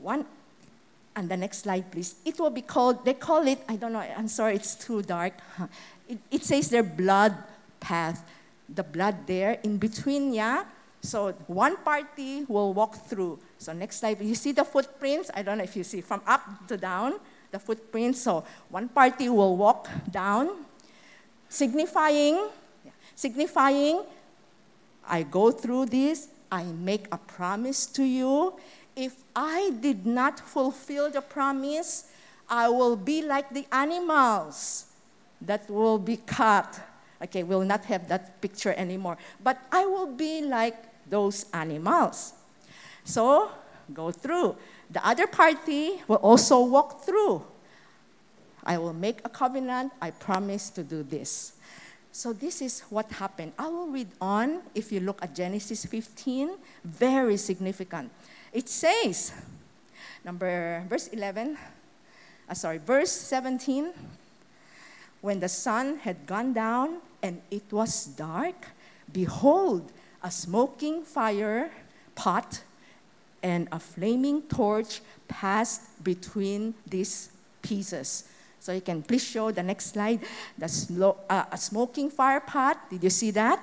One, 0.00 0.26
and 1.16 1.28
the 1.28 1.36
next 1.36 1.58
slide, 1.58 1.90
please. 1.90 2.16
It 2.24 2.38
will 2.38 2.50
be 2.50 2.62
called, 2.62 3.04
they 3.04 3.14
call 3.14 3.46
it, 3.46 3.60
I 3.68 3.76
don't 3.76 3.92
know, 3.92 4.00
I'm 4.00 4.28
sorry, 4.28 4.56
it's 4.56 4.74
too 4.74 5.02
dark. 5.02 5.34
It, 6.06 6.18
it 6.30 6.44
says 6.44 6.68
their 6.68 6.82
blood 6.82 7.34
path. 7.80 8.22
The 8.68 8.82
blood 8.82 9.26
there 9.26 9.58
in 9.62 9.78
between, 9.78 10.34
yeah? 10.34 10.64
So 11.00 11.32
one 11.46 11.78
party 11.78 12.44
will 12.46 12.74
walk 12.74 12.96
through. 13.08 13.38
So 13.56 13.72
next 13.72 14.00
slide, 14.00 14.20
you 14.20 14.34
see 14.34 14.52
the 14.52 14.64
footprints? 14.64 15.30
I 15.32 15.40
don't 15.42 15.56
know 15.56 15.64
if 15.64 15.74
you 15.76 15.82
see 15.82 16.02
from 16.02 16.20
up 16.26 16.68
to 16.68 16.76
down, 16.76 17.20
the 17.50 17.58
footprints. 17.58 18.20
So 18.20 18.44
one 18.68 18.88
party 18.88 19.30
will 19.30 19.56
walk 19.56 19.88
down, 20.10 20.64
signifying, 21.48 22.48
signifying, 23.14 24.02
I 25.06 25.22
go 25.22 25.50
through 25.50 25.86
this, 25.86 26.28
I 26.50 26.64
make 26.64 27.06
a 27.12 27.18
promise 27.18 27.86
to 27.86 28.04
you. 28.04 28.54
If 28.96 29.16
I 29.34 29.72
did 29.80 30.06
not 30.06 30.38
fulfill 30.38 31.10
the 31.10 31.20
promise, 31.20 32.10
I 32.48 32.68
will 32.68 32.96
be 32.96 33.22
like 33.22 33.50
the 33.50 33.66
animals 33.72 34.86
that 35.40 35.68
will 35.68 35.98
be 35.98 36.16
cut. 36.18 36.80
Okay, 37.22 37.42
we'll 37.42 37.64
not 37.64 37.84
have 37.86 38.08
that 38.08 38.40
picture 38.40 38.72
anymore. 38.76 39.18
But 39.42 39.58
I 39.72 39.84
will 39.86 40.12
be 40.12 40.42
like 40.42 40.76
those 41.08 41.46
animals. 41.52 42.34
So, 43.04 43.50
go 43.92 44.10
through. 44.10 44.56
The 44.90 45.04
other 45.06 45.26
party 45.26 46.02
will 46.06 46.22
also 46.22 46.64
walk 46.64 47.02
through. 47.02 47.42
I 48.62 48.78
will 48.78 48.94
make 48.94 49.20
a 49.24 49.28
covenant. 49.28 49.92
I 50.00 50.10
promise 50.10 50.70
to 50.70 50.82
do 50.82 51.02
this. 51.02 51.53
So, 52.16 52.32
this 52.32 52.62
is 52.62 52.80
what 52.90 53.10
happened. 53.10 53.54
I 53.58 53.66
will 53.66 53.88
read 53.88 54.06
on 54.20 54.62
if 54.72 54.92
you 54.92 55.00
look 55.00 55.18
at 55.20 55.34
Genesis 55.34 55.84
15, 55.84 56.50
very 56.84 57.36
significant. 57.36 58.08
It 58.52 58.68
says, 58.68 59.32
number, 60.24 60.84
verse 60.88 61.08
11, 61.08 61.58
uh, 62.48 62.54
sorry, 62.54 62.78
verse 62.78 63.10
17 63.10 63.90
when 65.22 65.40
the 65.40 65.48
sun 65.48 65.96
had 65.96 66.24
gone 66.24 66.52
down 66.52 66.98
and 67.20 67.42
it 67.50 67.64
was 67.72 68.04
dark, 68.06 68.68
behold, 69.10 69.90
a 70.22 70.30
smoking 70.30 71.02
fire 71.02 71.68
pot 72.14 72.62
and 73.42 73.66
a 73.72 73.80
flaming 73.80 74.42
torch 74.42 75.00
passed 75.26 75.82
between 76.04 76.74
these 76.86 77.30
pieces. 77.60 78.28
So 78.64 78.72
you 78.72 78.80
can 78.80 79.02
please 79.02 79.22
show 79.22 79.50
the 79.50 79.62
next 79.62 79.92
slide. 79.92 80.20
The 80.56 80.68
slow, 80.68 81.18
uh, 81.28 81.44
a 81.52 81.58
smoking 81.58 82.08
fire 82.08 82.40
pot. 82.40 82.88
Did 82.88 83.04
you 83.04 83.10
see 83.10 83.30
that? 83.32 83.60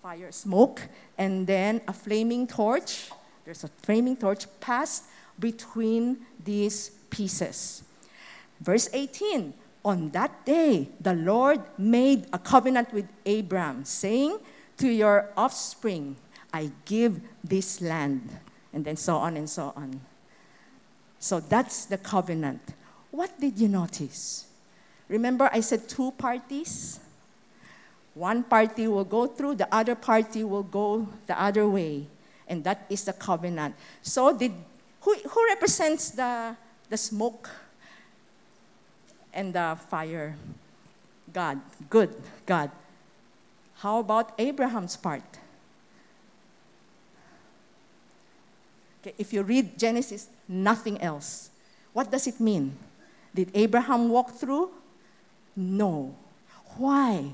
Fire, 0.00 0.30
smoke, 0.30 0.82
and 1.18 1.44
then 1.44 1.80
a 1.88 1.92
flaming 1.92 2.46
torch. 2.46 3.10
There's 3.44 3.64
a 3.64 3.68
flaming 3.82 4.16
torch 4.16 4.46
passed 4.60 5.06
between 5.40 6.18
these 6.38 6.90
pieces. 7.10 7.82
Verse 8.60 8.88
18 8.92 9.54
on 9.84 10.10
that 10.10 10.46
day, 10.46 10.90
the 11.00 11.14
Lord 11.14 11.60
made 11.76 12.28
a 12.32 12.38
covenant 12.38 12.92
with 12.92 13.08
Abram, 13.26 13.84
saying, 13.84 14.38
To 14.76 14.88
your 14.88 15.30
offspring, 15.36 16.14
I 16.54 16.70
give 16.84 17.20
this 17.42 17.80
land. 17.80 18.38
And 18.72 18.84
then 18.84 18.96
so 18.96 19.16
on 19.16 19.36
and 19.36 19.50
so 19.50 19.72
on. 19.74 20.00
So 21.18 21.40
that's 21.40 21.86
the 21.86 21.98
covenant. 21.98 22.62
What 23.10 23.38
did 23.40 23.58
you 23.58 23.68
notice? 23.68 24.46
Remember, 25.08 25.50
I 25.52 25.60
said 25.60 25.88
two 25.88 26.12
parties? 26.12 27.00
One 28.14 28.42
party 28.42 28.86
will 28.86 29.04
go 29.04 29.26
through, 29.26 29.56
the 29.56 29.72
other 29.74 29.94
party 29.94 30.44
will 30.44 30.62
go 30.62 31.08
the 31.26 31.40
other 31.40 31.68
way. 31.68 32.06
And 32.46 32.64
that 32.64 32.86
is 32.90 33.04
the 33.04 33.12
covenant. 33.12 33.74
So, 34.02 34.36
did, 34.36 34.52
who, 35.00 35.14
who 35.14 35.46
represents 35.48 36.10
the, 36.10 36.56
the 36.88 36.96
smoke? 36.96 37.48
and 39.32 39.52
the 39.52 39.78
fire. 39.88 40.36
God, 41.32 41.60
good 41.88 42.14
God. 42.46 42.70
How 43.76 44.00
about 44.00 44.32
Abraham's 44.38 44.96
part? 44.96 45.22
Okay, 49.00 49.14
if 49.16 49.32
you 49.32 49.42
read 49.42 49.78
Genesis, 49.78 50.28
nothing 50.46 51.00
else. 51.00 51.50
What 51.92 52.10
does 52.10 52.26
it 52.26 52.38
mean? 52.40 52.76
Did 53.34 53.50
Abraham 53.54 54.08
walk 54.08 54.32
through? 54.32 54.70
No. 55.56 56.14
Why? 56.76 57.32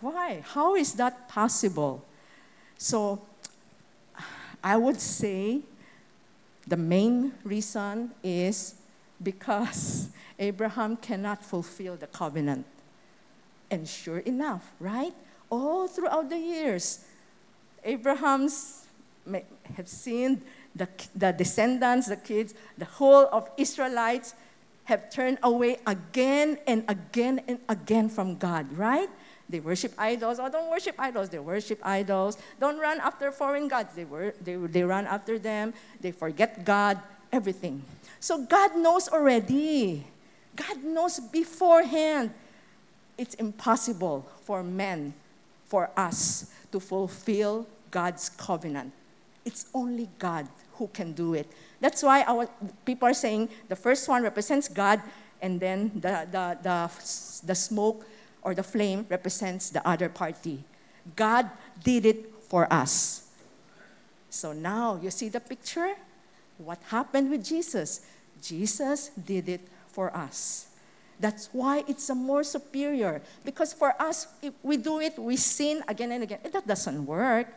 Why? 0.00 0.42
How 0.46 0.76
is 0.76 0.94
that 0.94 1.28
possible? 1.28 2.04
So, 2.76 3.20
I 4.62 4.76
would 4.76 5.00
say 5.00 5.60
the 6.66 6.76
main 6.76 7.32
reason 7.44 8.12
is 8.22 8.74
because 9.22 10.08
Abraham 10.38 10.96
cannot 10.96 11.44
fulfill 11.44 11.96
the 11.96 12.06
covenant. 12.06 12.66
And 13.70 13.86
sure 13.86 14.18
enough, 14.18 14.72
right? 14.80 15.14
All 15.50 15.88
throughout 15.88 16.30
the 16.30 16.38
years, 16.38 17.04
Abraham's 17.84 18.86
have 19.76 19.88
seen 19.88 20.42
the, 20.74 20.88
the 21.14 21.32
descendants, 21.32 22.08
the 22.08 22.16
kids, 22.16 22.54
the 22.76 22.84
whole 22.84 23.28
of 23.32 23.50
Israelites 23.56 24.34
have 24.84 25.10
turned 25.10 25.38
away 25.42 25.78
again 25.86 26.58
and 26.66 26.84
again 26.88 27.40
and 27.46 27.58
again 27.68 28.08
from 28.08 28.36
God, 28.36 28.72
right? 28.76 29.08
They 29.48 29.60
worship 29.60 29.92
idols. 29.96 30.38
Oh, 30.38 30.48
don't 30.48 30.70
worship 30.70 30.94
idols. 30.98 31.28
They 31.30 31.38
worship 31.38 31.80
idols. 31.82 32.36
Don't 32.60 32.78
run 32.78 33.00
after 33.00 33.32
foreign 33.32 33.68
gods. 33.68 33.94
They, 33.94 34.04
were, 34.04 34.34
they, 34.42 34.56
they 34.56 34.82
run 34.82 35.06
after 35.06 35.38
them. 35.38 35.72
They 36.00 36.10
forget 36.10 36.64
God, 36.64 36.98
everything. 37.32 37.82
So 38.20 38.44
God 38.44 38.76
knows 38.76 39.08
already. 39.08 40.04
God 40.54 40.84
knows 40.84 41.20
beforehand. 41.20 42.32
It's 43.16 43.34
impossible 43.34 44.28
for 44.42 44.62
men, 44.62 45.14
for 45.64 45.90
us, 45.96 46.50
to 46.72 46.80
fulfill 46.80 47.66
God's 47.90 48.28
covenant. 48.28 48.92
It's 49.48 49.64
only 49.72 50.12
God 50.18 50.44
who 50.76 50.88
can 50.92 51.16
do 51.16 51.32
it. 51.32 51.48
That's 51.80 52.02
why 52.04 52.20
our 52.28 52.52
people 52.84 53.08
are 53.08 53.16
saying 53.16 53.48
the 53.72 53.76
first 53.76 54.04
one 54.06 54.22
represents 54.22 54.68
God, 54.68 55.00
and 55.40 55.58
then 55.58 55.88
the, 55.94 56.28
the, 56.28 56.58
the, 56.60 56.92
the 57.46 57.54
smoke 57.54 58.04
or 58.42 58.54
the 58.54 58.62
flame 58.62 59.06
represents 59.08 59.70
the 59.70 59.80
other 59.88 60.10
party. 60.10 60.64
God 61.16 61.48
did 61.82 62.04
it 62.04 62.28
for 62.44 62.70
us. 62.70 63.24
So 64.28 64.52
now 64.52 65.00
you 65.00 65.10
see 65.10 65.30
the 65.30 65.40
picture? 65.40 65.96
What 66.58 66.82
happened 66.92 67.30
with 67.30 67.42
Jesus? 67.42 68.04
Jesus 68.42 69.08
did 69.16 69.48
it 69.48 69.64
for 69.88 70.14
us. 70.14 70.68
That's 71.18 71.48
why 71.52 71.84
it's 71.88 72.10
a 72.10 72.14
more 72.14 72.44
superior. 72.44 73.22
Because 73.46 73.72
for 73.72 73.96
us, 73.96 74.28
if 74.42 74.52
we 74.62 74.76
do 74.76 75.00
it, 75.00 75.18
we 75.18 75.36
sin 75.36 75.82
again 75.88 76.12
and 76.12 76.22
again. 76.24 76.40
That 76.52 76.66
doesn't 76.66 77.06
work. 77.06 77.48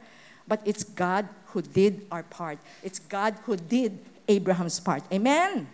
But 0.48 0.62
it's 0.65 0.83
God 0.83 1.27
who 1.48 1.62
did 1.62 2.05
our 2.12 2.24
part. 2.24 2.60
It's 2.83 3.00
God 3.00 3.36
who 3.45 3.55
did 3.57 4.00
Abraham's 4.27 4.79
part. 4.79 5.03
Amen. 5.12 5.67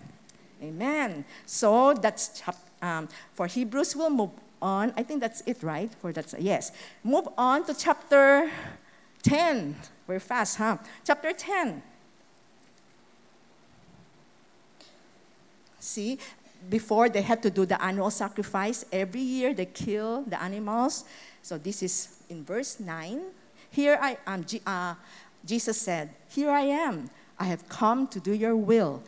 Amen. 0.62 1.26
So 1.46 1.94
that's 1.94 2.42
um, 2.82 3.08
for 3.34 3.48
Hebrews. 3.48 3.96
We'll 3.96 4.10
move 4.10 4.32
on. 4.62 4.94
I 4.98 5.04
think 5.04 5.22
that's 5.22 5.42
it, 5.46 5.62
right? 5.62 5.92
For 6.02 6.12
that's 6.12 6.34
yes. 6.40 6.72
Move 7.04 7.28
on 7.38 7.66
to 7.66 7.74
chapter 7.74 8.50
10. 9.24 9.76
We're 10.08 10.20
fast, 10.20 10.58
huh? 10.58 10.78
Chapter 11.06 11.34
10. 11.34 11.84
See, 15.80 16.18
before 16.70 17.10
they 17.10 17.22
had 17.22 17.42
to 17.44 17.50
do 17.50 17.66
the 17.66 17.82
annual 17.82 18.12
sacrifice. 18.12 18.86
Every 18.92 19.22
year 19.22 19.54
they 19.54 19.66
kill 19.66 20.24
the 20.24 20.42
animals. 20.42 21.06
So 21.42 21.58
this 21.58 21.84
is 21.84 22.24
in 22.30 22.44
verse 22.44 22.80
9. 22.80 23.22
Here 23.72 23.98
I 24.02 24.18
am. 24.26 24.46
Uh, 24.66 24.96
Jesus 25.46 25.80
said, 25.80 26.10
Here 26.30 26.50
I 26.50 26.62
am. 26.62 27.10
I 27.40 27.46
have 27.46 27.68
come 27.70 28.08
to 28.08 28.20
do 28.20 28.34
your 28.34 28.56
will. 28.56 29.04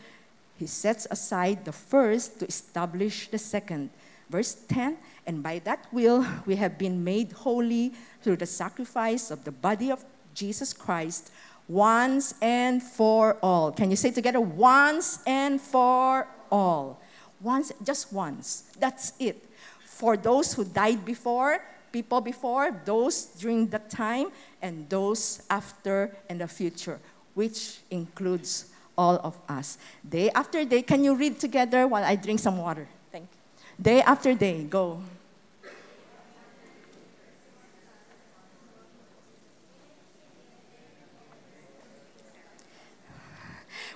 He 0.58 0.68
sets 0.68 1.08
aside 1.10 1.66
the 1.66 1.72
first 1.72 2.40
to 2.40 2.46
establish 2.48 3.30
the 3.30 3.38
second. 3.38 3.90
Verse 4.30 4.56
10 4.68 4.98
And 5.26 5.42
by 5.42 5.60
that 5.60 5.88
will 5.92 6.26
we 6.46 6.58
have 6.58 6.78
been 6.78 7.04
made 7.04 7.32
holy 7.32 7.94
through 8.22 8.38
the 8.38 8.46
sacrifice 8.46 9.32
of 9.32 9.44
the 9.46 9.52
body 9.52 9.92
of 9.92 10.04
Jesus 10.34 10.74
Christ 10.74 11.32
once 11.70 12.34
and 12.42 12.82
for 12.82 13.38
all. 13.42 13.72
Can 13.72 13.90
you 13.90 13.96
say 13.96 14.12
together, 14.12 14.42
once 14.42 15.20
and 15.26 15.62
for 15.62 16.28
all? 16.52 17.00
Once, 17.40 17.72
just 17.84 18.12
once. 18.12 18.64
That's 18.80 19.14
it. 19.20 19.46
For 19.86 20.18
those 20.18 20.54
who 20.54 20.66
died 20.66 21.06
before, 21.06 21.64
people 21.92 22.22
before, 22.22 22.72
those 22.86 23.26
during 23.26 23.68
that 23.68 23.90
time, 23.90 24.28
and 24.62 24.90
those 24.90 25.44
after 25.50 26.16
and 26.30 26.42
the 26.42 26.48
future, 26.48 27.00
which 27.34 27.80
includes 27.92 28.72
all 28.98 29.16
of 29.24 29.38
us. 29.48 29.78
Day 30.08 30.30
after 30.32 30.66
day, 30.66 30.82
can 30.82 31.04
you 31.04 31.16
read 31.16 31.40
together 31.40 31.88
while 31.88 32.04
I 32.04 32.16
drink 32.16 32.40
some 32.40 32.58
water? 32.58 32.88
Thank 33.12 33.30
you. 33.32 33.64
Day 33.82 34.02
after 34.02 34.34
day, 34.34 34.64
go. 34.64 35.02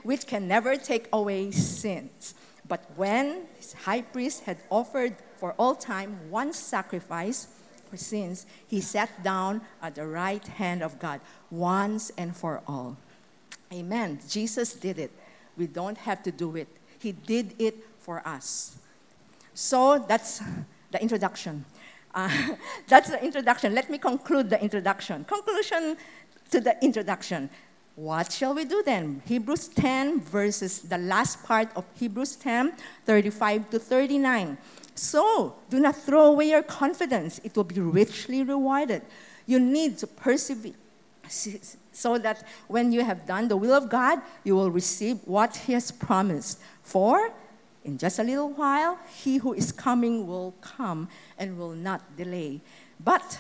Which 0.04 0.28
can 0.28 0.48
never 0.48 0.76
take 0.76 1.08
away 1.14 1.52
sins. 1.52 2.36
But 2.68 2.90
when 2.96 3.44
his 3.58 3.74
high 3.74 4.02
priest 4.02 4.44
had 4.44 4.58
offered 4.70 5.16
for 5.38 5.54
all 5.60 5.76
time 5.76 6.30
one 6.30 6.54
sacrifice 6.54 7.48
sins, 7.98 8.46
he 8.68 8.82
sat 8.82 9.24
down 9.24 9.62
at 9.82 9.96
the 9.96 10.06
right 10.06 10.46
hand 10.46 10.82
of 10.82 11.00
God 11.00 11.22
once 11.52 12.12
and 12.18 12.36
for 12.36 12.62
all. 12.68 12.98
Amen. 13.72 14.20
Jesus 14.30 14.74
did 14.74 15.00
it. 15.00 15.12
We 15.58 15.68
don't 15.68 15.98
have 15.98 16.24
to 16.24 16.32
do 16.32 16.56
it. 16.56 16.68
He 17.00 17.12
did 17.12 17.56
it 17.60 17.76
for 18.00 18.26
us. 18.28 18.78
So 19.54 20.04
that's 20.08 20.42
the 20.92 21.02
introduction. 21.02 21.66
Uh, 22.14 22.30
that's 22.88 23.10
the 23.10 23.24
introduction. 23.24 23.74
Let 23.74 23.90
me 23.90 23.98
conclude 23.98 24.50
the 24.50 24.62
introduction. 24.62 25.26
Conclusion 25.26 25.98
to 26.52 26.60
the 26.60 26.76
introduction. 26.84 27.50
What 27.96 28.32
shall 28.32 28.56
we 28.56 28.66
do 28.66 28.82
then? 28.84 29.22
Hebrews 29.26 29.68
10 29.70 30.22
verses, 30.22 30.80
the 30.80 30.98
last 30.98 31.44
part 31.44 31.70
of 31.76 31.86
Hebrews 31.96 32.36
10, 32.38 32.74
35 33.06 33.70
to 33.70 33.80
39. 33.80 34.58
So 34.96 35.56
do 35.70 35.80
not 35.80 35.96
throw 35.96 36.26
away 36.26 36.50
your 36.50 36.64
confidence, 36.64 37.40
it 37.44 37.56
will 37.56 37.64
be 37.64 37.80
richly 37.80 38.44
rewarded. 38.44 39.02
You 39.46 39.60
need 39.60 39.98
to 40.00 40.08
persevere 40.08 40.74
so 41.92 42.18
that 42.18 42.44
when 42.68 42.92
you 42.92 43.04
have 43.04 43.26
done 43.26 43.48
the 43.48 43.58
will 43.58 43.74
of 43.74 43.90
God, 43.90 44.22
you 44.44 44.56
will 44.56 44.72
receive 44.72 45.20
what 45.26 45.56
He 45.56 45.74
has 45.74 45.92
promised. 45.92 46.60
For 46.82 47.32
in 47.84 47.98
just 47.98 48.20
a 48.20 48.24
little 48.24 48.50
while, 48.50 49.00
He 49.08 49.38
who 49.38 49.54
is 49.54 49.72
coming 49.72 50.28
will 50.28 50.54
come 50.62 51.08
and 51.38 51.58
will 51.58 51.74
not 51.74 52.18
delay. 52.18 52.62
But 53.00 53.40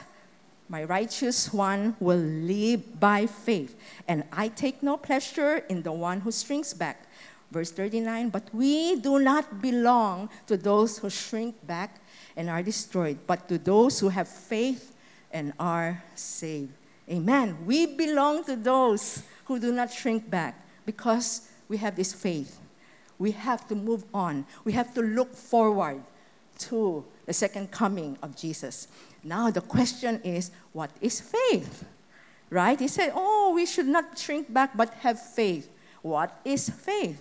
my 0.69 0.83
righteous 0.83 1.53
one 1.53 1.95
will 1.99 2.17
live 2.17 2.99
by 2.99 3.27
faith, 3.27 3.75
and 4.07 4.23
I 4.31 4.47
take 4.47 4.81
no 4.81 4.97
pleasure 4.97 5.57
in 5.69 5.83
the 5.83 5.91
one 5.91 6.21
who 6.21 6.31
shrinks 6.31 6.73
back. 6.73 7.05
Verse 7.53 7.69
39 7.71 8.29
But 8.29 8.49
we 8.51 8.95
do 8.97 9.19
not 9.19 9.61
belong 9.61 10.29
to 10.47 10.57
those 10.57 10.97
who 10.97 11.09
shrink 11.09 11.55
back 11.67 12.01
and 12.35 12.49
are 12.49 12.63
destroyed, 12.63 13.19
but 13.27 13.47
to 13.47 13.59
those 13.59 13.99
who 13.99 14.09
have 14.09 14.27
faith 14.27 14.95
and 15.31 15.53
are 15.59 16.01
saved. 16.15 16.73
Amen. 17.07 17.57
We 17.65 17.85
belong 17.85 18.43
to 18.45 18.55
those 18.55 19.21
who 19.45 19.59
do 19.59 19.71
not 19.71 19.93
shrink 19.93 20.29
back 20.29 20.65
because 20.85 21.47
we 21.69 21.77
have 21.77 21.95
this 21.95 22.11
faith. 22.11 22.59
We 23.19 23.31
have 23.31 23.67
to 23.67 23.75
move 23.75 24.03
on, 24.13 24.45
we 24.65 24.71
have 24.73 24.93
to 24.95 25.01
look 25.01 25.35
forward 25.35 26.01
to 26.69 27.05
the 27.27 27.33
second 27.33 27.69
coming 27.69 28.17
of 28.23 28.35
Jesus. 28.35 28.87
Now, 29.23 29.51
the 29.51 29.61
question 29.61 30.19
is 30.23 30.49
what 30.73 30.89
is 31.01 31.21
faith? 31.21 31.85
Right? 32.49 32.79
He 32.79 32.87
said, 32.87 33.11
Oh, 33.13 33.53
we 33.53 33.65
should 33.67 33.87
not 33.87 34.17
shrink 34.17 34.51
back 34.51 34.75
but 34.75 34.93
have 35.05 35.21
faith. 35.21 35.69
What 36.01 36.39
is 36.43 36.69
faith? 36.69 37.17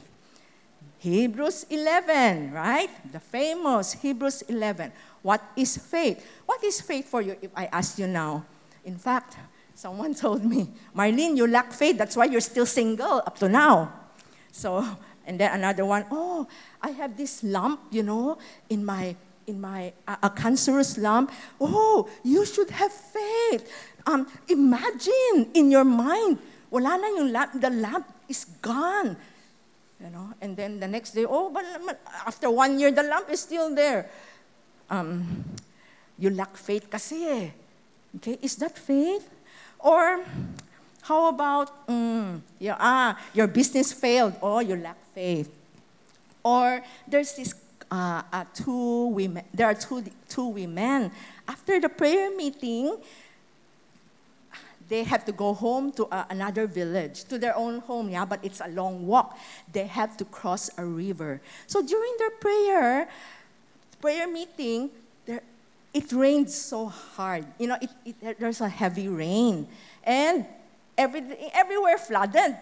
Hebrews 1.02 1.66
11, 1.68 2.52
right? 2.52 2.86
The 3.10 3.18
famous 3.18 3.92
Hebrews 3.92 4.42
11. 4.42 4.92
What 5.22 5.42
is 5.56 5.76
faith? 5.76 6.24
What 6.46 6.62
is 6.62 6.80
faith 6.80 7.10
for 7.10 7.20
you 7.20 7.34
if 7.42 7.50
I 7.56 7.66
ask 7.74 7.98
you 7.98 8.06
now? 8.06 8.46
In 8.84 8.94
fact, 8.94 9.34
someone 9.74 10.14
told 10.22 10.44
me, 10.44 10.70
Marlene, 10.94 11.36
you 11.36 11.48
lack 11.48 11.72
faith. 11.72 11.98
That's 11.98 12.14
why 12.14 12.26
you're 12.26 12.40
still 12.40 12.66
single 12.66 13.18
up 13.26 13.36
to 13.40 13.48
now. 13.48 13.92
So, 14.52 14.86
and 15.26 15.40
then 15.40 15.50
another 15.50 15.84
one, 15.84 16.06
oh, 16.12 16.46
I 16.80 16.90
have 16.90 17.16
this 17.16 17.42
lump, 17.42 17.80
you 17.90 18.04
know, 18.04 18.38
in 18.70 18.84
my 18.84 19.16
in 19.48 19.60
my 19.60 19.92
uh, 20.06 20.22
a 20.22 20.30
cancerous 20.30 20.96
lump. 20.98 21.32
Oh, 21.60 22.08
you 22.22 22.46
should 22.46 22.70
have 22.70 22.92
faith. 22.92 23.66
Um, 24.06 24.30
imagine 24.48 25.50
in 25.52 25.68
your 25.72 25.82
mind, 25.82 26.38
wala 26.70 26.94
na 26.94 27.08
yung 27.18 27.32
lump, 27.32 27.58
the 27.58 27.70
lump 27.70 28.06
is 28.28 28.44
gone. 28.62 29.16
You 30.02 30.10
know, 30.10 30.34
and 30.40 30.56
then 30.56 30.80
the 30.80 30.88
next 30.88 31.12
day, 31.12 31.24
oh, 31.28 31.48
but 31.48 31.64
after 32.26 32.50
one 32.50 32.80
year, 32.80 32.90
the 32.90 33.04
lump 33.04 33.30
is 33.30 33.40
still 33.40 33.72
there. 33.72 34.10
Um, 34.90 35.44
you 36.18 36.30
lack 36.30 36.56
faith 36.56 36.90
kasi 36.90 37.24
eh. 37.24 37.50
Okay, 38.16 38.36
is 38.42 38.56
that 38.56 38.76
faith? 38.76 39.30
Or 39.78 40.24
how 41.02 41.28
about, 41.28 41.86
mm, 41.86 42.40
ah, 42.78 43.16
your 43.32 43.46
business 43.46 43.92
failed. 43.92 44.34
Oh, 44.42 44.58
you 44.58 44.74
lack 44.74 44.98
faith. 45.14 45.50
Or 46.42 46.82
there's 47.06 47.34
this 47.34 47.54
uh, 47.90 48.22
uh, 48.32 48.44
two 48.54 49.06
women, 49.06 49.44
there 49.54 49.66
are 49.66 49.74
two, 49.74 50.02
two 50.28 50.46
women. 50.46 51.12
After 51.46 51.78
the 51.78 51.88
prayer 51.88 52.34
meeting, 52.34 52.96
they 54.92 55.04
have 55.04 55.24
to 55.24 55.32
go 55.32 55.54
home 55.54 55.90
to 55.90 56.04
uh, 56.12 56.26
another 56.28 56.66
village, 56.66 57.24
to 57.24 57.38
their 57.38 57.56
own 57.56 57.80
home, 57.80 58.10
yeah, 58.10 58.26
but 58.26 58.38
it's 58.44 58.60
a 58.60 58.68
long 58.68 59.06
walk. 59.06 59.38
They 59.72 59.86
have 59.86 60.18
to 60.18 60.26
cross 60.26 60.68
a 60.76 60.84
river. 60.84 61.40
So 61.66 61.80
during 61.80 62.12
their 62.18 62.32
prayer, 62.32 63.08
prayer 64.02 64.28
meeting, 64.28 64.90
it 65.94 66.12
rained 66.12 66.50
so 66.50 66.88
hard. 66.88 67.46
You 67.58 67.68
know, 67.68 67.78
it, 67.80 67.88
it, 68.04 68.38
there's 68.38 68.60
a 68.60 68.68
heavy 68.68 69.08
rain. 69.08 69.66
And 70.04 70.44
every, 70.98 71.22
everywhere 71.54 71.96
flooded, 71.96 72.54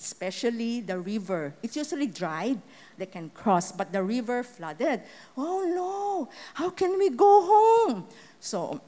especially 0.00 0.80
the 0.80 0.98
river. 0.98 1.54
It's 1.62 1.76
usually 1.76 2.08
dried, 2.08 2.60
they 2.98 3.06
can 3.06 3.30
cross, 3.30 3.70
but 3.70 3.92
the 3.92 4.02
river 4.02 4.42
flooded. 4.42 5.00
Oh 5.36 5.62
no, 5.62 6.28
how 6.54 6.70
can 6.70 6.98
we 6.98 7.10
go 7.10 7.46
home? 7.46 8.06
So 8.40 8.80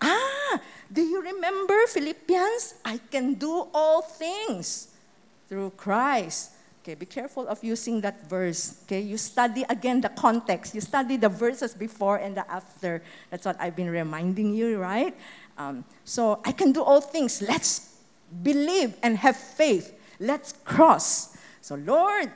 Ah, 0.00 0.60
do 0.92 1.02
you 1.02 1.22
remember 1.22 1.86
Philippians? 1.88 2.74
I 2.84 2.98
can 3.10 3.34
do 3.34 3.68
all 3.74 4.02
things 4.02 4.88
through 5.48 5.70
Christ. 5.76 6.52
Okay, 6.82 6.94
be 6.94 7.06
careful 7.06 7.48
of 7.48 7.64
using 7.64 8.00
that 8.02 8.30
verse. 8.30 8.78
Okay, 8.84 9.00
you 9.00 9.18
study 9.18 9.64
again 9.68 10.00
the 10.00 10.08
context. 10.10 10.72
You 10.72 10.80
study 10.80 11.16
the 11.16 11.28
verses 11.28 11.74
before 11.74 12.18
and 12.18 12.36
the 12.36 12.48
after. 12.48 13.02
That's 13.30 13.44
what 13.44 13.56
I've 13.58 13.74
been 13.74 13.90
reminding 13.90 14.54
you, 14.54 14.78
right? 14.78 15.16
Um, 15.58 15.84
so 16.04 16.40
I 16.44 16.52
can 16.52 16.70
do 16.70 16.84
all 16.84 17.00
things. 17.00 17.42
Let's 17.42 17.98
believe 18.42 18.94
and 19.02 19.16
have 19.18 19.36
faith. 19.36 19.98
Let's 20.20 20.52
cross. 20.64 21.36
So, 21.60 21.74
Lord, 21.74 22.30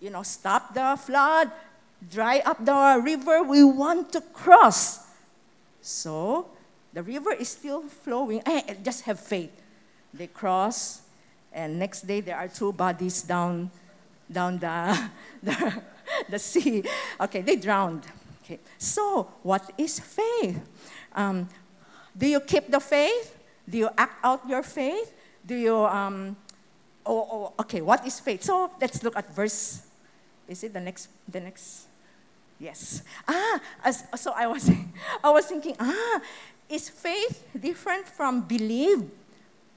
you 0.00 0.08
know, 0.08 0.22
stop 0.22 0.72
the 0.72 0.96
flood, 0.96 1.50
dry 2.10 2.40
up 2.46 2.64
the 2.64 3.00
river. 3.04 3.42
We 3.42 3.62
want 3.62 4.10
to 4.12 4.22
cross. 4.22 5.04
So, 5.82 6.48
the 6.96 7.02
river 7.02 7.34
is 7.34 7.50
still 7.50 7.82
flowing. 7.82 8.40
Eh, 8.46 8.72
just 8.82 9.02
have 9.02 9.20
faith. 9.20 9.52
They 10.14 10.28
cross, 10.28 11.02
and 11.52 11.78
next 11.78 12.06
day 12.06 12.22
there 12.22 12.36
are 12.36 12.48
two 12.48 12.72
bodies 12.72 13.20
down, 13.20 13.70
down 14.32 14.58
the, 14.58 15.10
the, 15.42 15.82
the 16.30 16.38
sea. 16.38 16.82
Okay, 17.20 17.42
they 17.42 17.56
drowned. 17.56 18.06
Okay, 18.42 18.60
so 18.78 19.28
what 19.42 19.70
is 19.76 20.00
faith? 20.00 20.58
Um, 21.14 21.46
do 22.16 22.26
you 22.26 22.40
keep 22.40 22.70
the 22.70 22.80
faith? 22.80 23.36
Do 23.68 23.76
you 23.76 23.90
act 23.98 24.24
out 24.24 24.48
your 24.48 24.62
faith? 24.62 25.12
Do 25.44 25.54
you, 25.54 25.76
um, 25.76 26.34
oh, 27.04 27.28
oh, 27.30 27.52
okay, 27.60 27.82
what 27.82 28.06
is 28.06 28.20
faith? 28.20 28.42
So 28.42 28.70
let's 28.80 29.02
look 29.02 29.18
at 29.18 29.34
verse, 29.34 29.82
is 30.48 30.64
it 30.64 30.72
the 30.72 30.80
next, 30.80 31.10
the 31.28 31.40
next? 31.40 31.88
Yes. 32.58 33.02
Ah, 33.28 33.60
as, 33.84 34.04
so 34.14 34.32
I 34.34 34.46
was, 34.46 34.70
I 35.22 35.30
was 35.30 35.44
thinking, 35.44 35.76
ah, 35.78 36.20
is 36.68 36.88
faith 36.88 37.46
different 37.58 38.08
from 38.08 38.42
believe 38.42 39.08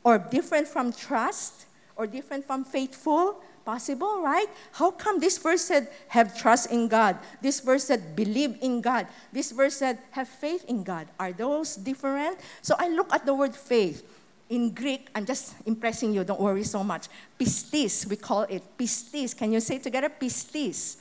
or 0.04 0.17
different 0.17 0.67
from 0.67 0.91
trust 0.91 1.65
or 1.95 2.08
different 2.08 2.45
from 2.45 2.63
faithful? 2.63 3.41
Possible, 3.65 4.23
right? 4.23 4.47
How 4.71 4.89
come 4.89 5.19
this 5.19 5.38
verse 5.38 5.62
said, 5.62 5.89
have 6.08 6.36
trust 6.36 6.71
in 6.71 6.88
God? 6.88 7.19
This 7.39 7.60
verse 7.60 7.84
said, 7.84 8.15
believe 8.15 8.58
in 8.62 8.82
God. 8.82 9.06
This 9.32 9.52
verse 9.52 9.75
said, 9.75 9.99
have 10.10 10.28
faith 10.28 10.65
in 10.67 10.82
God. 10.82 11.08
Are 11.19 11.32
those 11.32 11.75
different? 11.75 12.39
So 12.63 12.73
I 12.80 12.88
look 12.88 13.13
at 13.13 13.28
the 13.28 13.36
word 13.36 13.56
faith. 13.56 14.02
In 14.49 14.73
Greek, 14.73 15.10
I'm 15.13 15.25
just 15.25 15.54
impressing 15.67 16.13
you, 16.13 16.23
don't 16.23 16.41
worry 16.41 16.63
so 16.63 16.84
much. 16.84 17.10
Pistis, 17.39 18.08
we 18.08 18.15
call 18.15 18.43
it. 18.43 18.63
Pistis. 18.75 19.38
Can 19.38 19.52
you 19.52 19.60
say 19.60 19.78
together? 19.78 20.10
Pistis. 20.10 20.97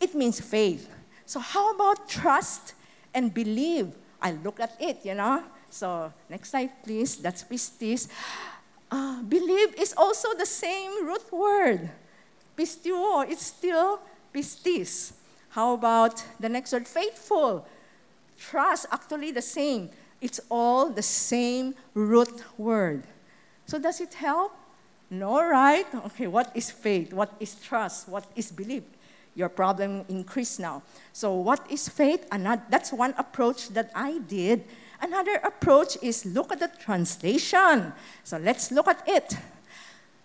It 0.00 0.12
means 0.16 0.40
faith. 0.40 0.90
So, 1.24 1.38
how 1.38 1.72
about 1.72 2.08
trust 2.08 2.74
and 3.14 3.32
believe? 3.32 3.94
I 4.22 4.32
look 4.32 4.60
at 4.60 4.76
it, 4.80 5.04
you 5.04 5.14
know. 5.14 5.42
So 5.70 6.12
next 6.28 6.50
slide, 6.50 6.70
please. 6.82 7.16
That's 7.16 7.44
pistis. 7.44 8.08
Uh, 8.90 9.22
believe 9.22 9.74
is 9.78 9.94
also 9.96 10.34
the 10.34 10.46
same 10.46 11.06
root 11.06 11.32
word. 11.32 11.90
Pistio, 12.56 13.20
it's 13.20 13.46
still 13.46 14.00
Pistis. 14.34 15.12
How 15.50 15.74
about 15.74 16.22
the 16.38 16.48
next 16.48 16.72
word? 16.72 16.86
Faithful. 16.86 17.66
Trust, 18.38 18.86
actually 18.90 19.32
the 19.32 19.42
same. 19.42 19.90
It's 20.20 20.40
all 20.50 20.90
the 20.90 21.02
same 21.02 21.74
root 21.94 22.42
word. 22.58 23.02
So 23.66 23.78
does 23.78 24.00
it 24.00 24.14
help? 24.14 24.52
No, 25.10 25.42
right? 25.42 25.86
Okay, 26.06 26.26
what 26.26 26.52
is 26.54 26.70
faith? 26.70 27.12
What 27.12 27.32
is 27.40 27.54
trust? 27.56 28.08
What 28.08 28.24
is 28.36 28.52
belief? 28.52 28.84
Your 29.40 29.48
problem 29.48 30.04
increase 30.10 30.58
now. 30.58 30.82
So 31.14 31.32
what 31.32 31.64
is 31.72 31.88
faith? 31.88 32.28
Another, 32.30 32.60
that's 32.68 32.92
one 32.92 33.14
approach 33.16 33.70
that 33.70 33.90
I 33.94 34.18
did. 34.18 34.64
Another 35.00 35.40
approach 35.42 35.96
is 36.02 36.26
look 36.26 36.52
at 36.52 36.60
the 36.60 36.68
translation. 36.78 37.94
So 38.22 38.36
let's 38.36 38.70
look 38.70 38.86
at 38.86 39.00
it. 39.08 39.38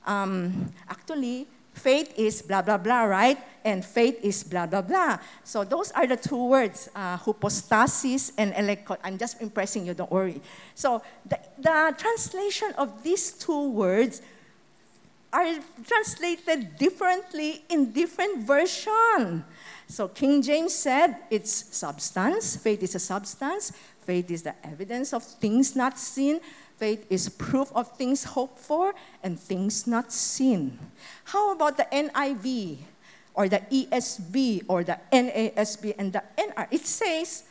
Um, 0.05 0.67
actually, 0.89 1.47
faith 1.71 2.11
is 2.19 2.41
blah, 2.41 2.61
blah, 2.61 2.77
blah, 2.77 3.03
right? 3.03 3.39
And 3.63 3.85
faith 3.85 4.19
is 4.21 4.43
blah, 4.43 4.65
blah, 4.65 4.81
blah. 4.81 5.19
So 5.45 5.63
those 5.63 5.91
are 5.91 6.05
the 6.05 6.17
two 6.17 6.49
words, 6.49 6.89
uh, 6.93 7.15
hypostasis 7.15 8.33
and 8.37 8.53
elekon. 8.53 8.97
I'm 9.01 9.17
just 9.17 9.41
impressing 9.41 9.85
you, 9.85 9.93
don't 9.93 10.11
worry. 10.11 10.41
So 10.75 11.01
the, 11.25 11.39
the 11.57 11.95
translation 11.97 12.73
of 12.77 13.01
these 13.01 13.31
two 13.31 13.69
words 13.69 14.21
are 15.35 15.59
translated 15.83 16.77
differently 16.77 17.65
in 17.67 17.91
different 17.91 18.47
version. 18.47 19.43
So 19.87 20.07
King 20.07 20.41
James 20.41 20.73
said 20.73 21.17
it's 21.29 21.75
substance. 21.75 22.55
Faith 22.55 22.81
is 22.81 22.95
a 22.95 22.99
substance. 22.99 23.73
Faith 24.01 24.31
is 24.31 24.43
the 24.43 24.55
evidence 24.65 25.11
of 25.11 25.23
things 25.23 25.75
not 25.75 25.99
seen. 25.99 26.39
Faith 26.77 27.05
is 27.09 27.27
proof 27.27 27.69
of 27.75 27.91
things 27.97 28.23
hoped 28.23 28.59
for 28.59 28.95
and 29.23 29.37
things 29.37 29.85
not 29.85 30.11
seen. 30.11 30.79
How 31.25 31.51
about 31.51 31.75
the 31.75 31.87
NIV 31.91 32.77
or 33.33 33.49
the 33.49 33.59
ESV 33.59 34.63
or 34.69 34.85
the 34.85 34.97
NASB 35.11 35.95
and 35.97 36.13
the 36.13 36.23
NR? 36.37 36.67
It 36.71 36.87
says 36.87 37.43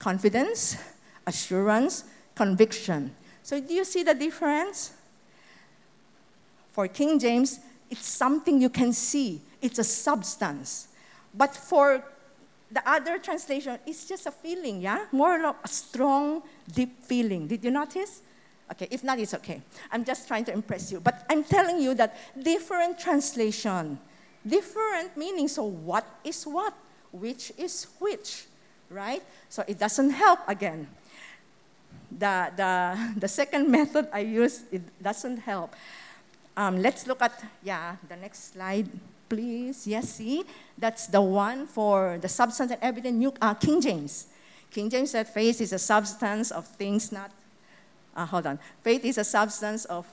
confidence, 0.00 0.76
assurance, 1.24 2.04
conviction. 2.34 3.14
So 3.44 3.60
do 3.60 3.74
you 3.74 3.84
see 3.84 4.02
the 4.02 4.14
difference? 4.14 4.92
For 6.72 6.88
King 6.88 7.18
James, 7.18 7.60
it's 7.90 8.06
something 8.06 8.60
you 8.60 8.70
can 8.70 8.92
see, 8.92 9.40
it's 9.60 9.78
a 9.78 9.84
substance. 9.84 10.88
But 11.34 11.54
for 11.54 12.02
the 12.70 12.82
other 12.88 13.18
translation, 13.18 13.78
it's 13.86 14.06
just 14.06 14.26
a 14.26 14.30
feeling, 14.30 14.80
yeah? 14.80 15.06
More 15.12 15.44
of 15.44 15.56
a 15.62 15.68
strong, 15.68 16.42
deep 16.72 17.04
feeling. 17.04 17.46
Did 17.46 17.64
you 17.64 17.70
notice? 17.70 18.22
Okay, 18.70 18.88
if 18.90 19.04
not, 19.04 19.18
it's 19.18 19.34
okay. 19.34 19.60
I'm 19.90 20.04
just 20.04 20.26
trying 20.26 20.46
to 20.46 20.52
impress 20.52 20.90
you. 20.90 21.00
But 21.00 21.26
I'm 21.28 21.44
telling 21.44 21.78
you 21.78 21.94
that 21.94 22.16
different 22.42 22.98
translation, 22.98 23.98
different 24.46 25.14
meaning. 25.16 25.48
So 25.48 25.64
what 25.64 26.06
is 26.24 26.44
what? 26.46 26.72
Which 27.12 27.52
is 27.58 27.86
which? 27.98 28.46
Right? 28.88 29.22
So 29.50 29.62
it 29.68 29.78
doesn't 29.78 30.10
help 30.10 30.40
again. 30.48 30.88
The, 32.10 32.50
the, 32.56 33.12
the 33.20 33.28
second 33.28 33.70
method 33.78 34.08
I 34.10 34.20
use, 34.20 34.62
it 34.72 34.82
doesn't 35.02 35.38
help. 35.38 35.74
Um, 36.56 36.82
let's 36.82 37.06
look 37.06 37.22
at, 37.22 37.32
yeah, 37.62 37.96
the 38.08 38.16
next 38.16 38.52
slide, 38.52 38.88
please. 39.28 39.86
Yes, 39.86 40.14
see? 40.14 40.44
That's 40.76 41.06
the 41.06 41.20
one 41.20 41.66
for 41.66 42.18
the 42.20 42.28
substance 42.28 42.70
and 42.70 42.80
evidence, 42.82 43.16
New, 43.16 43.32
uh, 43.40 43.54
King 43.54 43.80
James. 43.80 44.26
King 44.70 44.90
James 44.90 45.10
said 45.10 45.28
faith 45.28 45.60
is 45.60 45.72
a 45.72 45.78
substance 45.78 46.50
of 46.50 46.66
things 46.66 47.12
not, 47.12 47.30
uh, 48.16 48.26
hold 48.26 48.46
on. 48.46 48.58
Faith 48.82 49.04
is 49.04 49.18
a 49.18 49.24
substance 49.24 49.86
of 49.86 50.06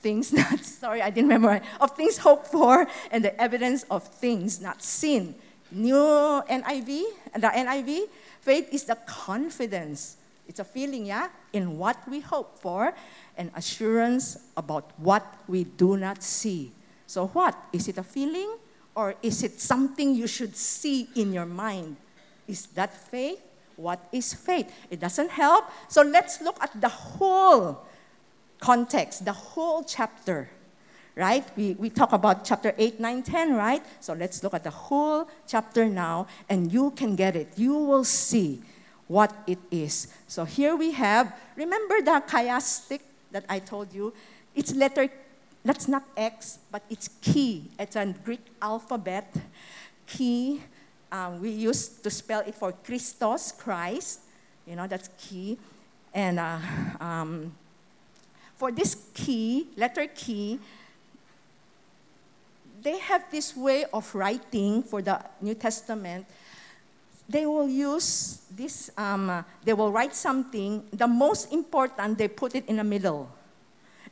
things 0.00 0.32
not, 0.40 0.60
sorry, 0.60 1.00
I 1.00 1.10
didn't 1.10 1.30
remember, 1.30 1.60
of 1.80 1.96
things 1.96 2.18
hoped 2.18 2.48
for 2.48 2.86
and 3.10 3.24
the 3.24 3.38
evidence 3.40 3.84
of 3.90 4.02
things 4.04 4.60
not 4.60 4.82
seen. 4.82 5.34
New 5.70 5.94
NIV, 5.94 7.04
the 7.34 7.48
NIV, 7.48 8.00
faith 8.40 8.68
is 8.72 8.84
the 8.84 8.96
confidence. 9.06 10.16
It's 10.48 10.60
a 10.60 10.64
feeling, 10.64 11.06
yeah, 11.06 11.28
in 11.52 11.76
what 11.78 11.96
we 12.08 12.20
hope 12.20 12.58
for 12.60 12.94
and 13.36 13.50
assurance 13.54 14.38
about 14.56 14.90
what 14.98 15.24
we 15.46 15.64
do 15.64 15.96
not 15.96 16.22
see. 16.22 16.72
So, 17.06 17.28
what? 17.28 17.56
Is 17.72 17.88
it 17.88 17.98
a 17.98 18.02
feeling 18.02 18.56
or 18.94 19.14
is 19.22 19.42
it 19.42 19.60
something 19.60 20.14
you 20.14 20.26
should 20.26 20.56
see 20.56 21.08
in 21.14 21.32
your 21.32 21.46
mind? 21.46 21.96
Is 22.48 22.66
that 22.74 22.92
faith? 22.92 23.40
What 23.76 24.00
is 24.10 24.32
faith? 24.32 24.72
It 24.90 25.00
doesn't 25.00 25.30
help. 25.30 25.66
So, 25.88 26.02
let's 26.02 26.40
look 26.40 26.56
at 26.60 26.80
the 26.80 26.88
whole 26.88 27.84
context, 28.58 29.24
the 29.24 29.32
whole 29.32 29.84
chapter, 29.84 30.48
right? 31.14 31.44
We, 31.56 31.74
we 31.74 31.90
talk 31.90 32.12
about 32.12 32.44
chapter 32.44 32.74
8, 32.76 32.98
9, 32.98 33.22
10, 33.22 33.54
right? 33.54 33.82
So, 34.00 34.14
let's 34.14 34.42
look 34.42 34.54
at 34.54 34.64
the 34.64 34.70
whole 34.70 35.28
chapter 35.46 35.88
now, 35.88 36.26
and 36.48 36.72
you 36.72 36.90
can 36.92 37.16
get 37.16 37.36
it. 37.36 37.52
You 37.56 37.74
will 37.74 38.04
see 38.04 38.62
what 39.06 39.32
it 39.46 39.58
is. 39.70 40.08
So, 40.26 40.44
here 40.44 40.74
we 40.74 40.92
have, 40.92 41.32
remember 41.54 42.00
the 42.00 42.22
chiastic 42.26 43.00
that 43.36 43.44
I 43.50 43.58
told 43.58 43.92
you, 43.92 44.14
it's 44.54 44.74
letter, 44.74 45.08
that's 45.62 45.86
not 45.88 46.04
X, 46.16 46.58
but 46.72 46.82
it's 46.88 47.08
key. 47.20 47.68
It's 47.78 47.94
a 47.94 48.06
Greek 48.24 48.40
alphabet. 48.62 49.30
Key, 50.06 50.62
um, 51.12 51.42
we 51.42 51.50
used 51.50 52.02
to 52.02 52.08
spell 52.08 52.40
it 52.46 52.54
for 52.54 52.72
Christos, 52.72 53.52
Christ. 53.52 54.20
You 54.66 54.76
know, 54.76 54.86
that's 54.86 55.10
key. 55.20 55.58
And 56.14 56.40
uh, 56.40 56.58
um, 56.98 57.52
for 58.56 58.72
this 58.72 58.96
key, 59.12 59.68
letter 59.76 60.06
key, 60.06 60.58
they 62.80 62.98
have 62.98 63.30
this 63.30 63.54
way 63.54 63.84
of 63.92 64.14
writing 64.14 64.82
for 64.82 65.02
the 65.02 65.20
New 65.42 65.54
Testament. 65.54 66.24
They 67.28 67.44
will 67.44 67.68
use 67.68 68.42
this, 68.54 68.90
um, 68.96 69.44
they 69.64 69.72
will 69.72 69.90
write 69.90 70.14
something. 70.14 70.84
The 70.92 71.08
most 71.08 71.52
important, 71.52 72.18
they 72.18 72.28
put 72.28 72.54
it 72.54 72.64
in 72.68 72.76
the 72.76 72.84
middle 72.84 73.28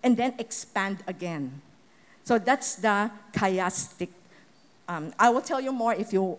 and 0.03 0.17
then 0.17 0.35
expand 0.39 0.99
again. 1.07 1.63
So 2.25 2.39
that's 2.39 2.77
the 2.77 3.11
chiastic. 3.33 4.09
Um, 4.89 5.13
I 5.19 5.31
will 5.31 5.41
tell 5.41 5.61
you 5.61 5.73
more 5.73 5.95
if 5.95 6.13
you, 6.13 6.39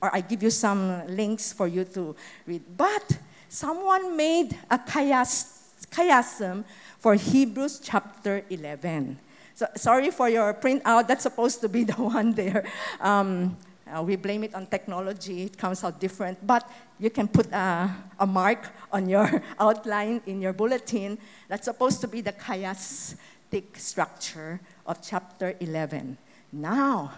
or 0.00 0.14
I 0.14 0.20
give 0.20 0.42
you 0.42 0.50
some 0.50 1.06
links 1.08 1.52
for 1.52 1.66
you 1.66 1.84
to 1.84 2.14
read. 2.46 2.62
But 2.76 3.18
someone 3.48 4.16
made 4.16 4.56
a 4.70 4.78
chias, 4.78 5.86
chiasm 5.90 6.64
for 6.98 7.14
Hebrews 7.14 7.80
chapter 7.82 8.44
11. 8.48 9.18
So 9.54 9.66
sorry 9.76 10.10
for 10.10 10.28
your 10.28 10.54
printout. 10.54 11.08
That's 11.08 11.22
supposed 11.22 11.60
to 11.60 11.68
be 11.68 11.84
the 11.92 11.94
one 11.94 12.32
there. 12.32 12.64
Um, 13.00 13.56
uh, 13.92 14.02
we 14.02 14.16
blame 14.16 14.44
it 14.44 14.54
on 14.54 14.66
technology, 14.66 15.44
it 15.44 15.58
comes 15.58 15.84
out 15.84 16.00
different, 16.00 16.44
but 16.46 16.68
you 16.98 17.10
can 17.10 17.28
put 17.28 17.46
a, 17.52 17.90
a 18.18 18.26
mark 18.26 18.70
on 18.90 19.08
your 19.08 19.42
outline 19.60 20.22
in 20.26 20.40
your 20.40 20.52
bulletin. 20.52 21.18
That's 21.48 21.66
supposed 21.66 22.00
to 22.00 22.08
be 22.08 22.20
the 22.20 22.32
chiastic 22.32 23.76
structure 23.76 24.60
of 24.86 25.02
chapter 25.02 25.54
11. 25.60 26.16
Now, 26.52 27.12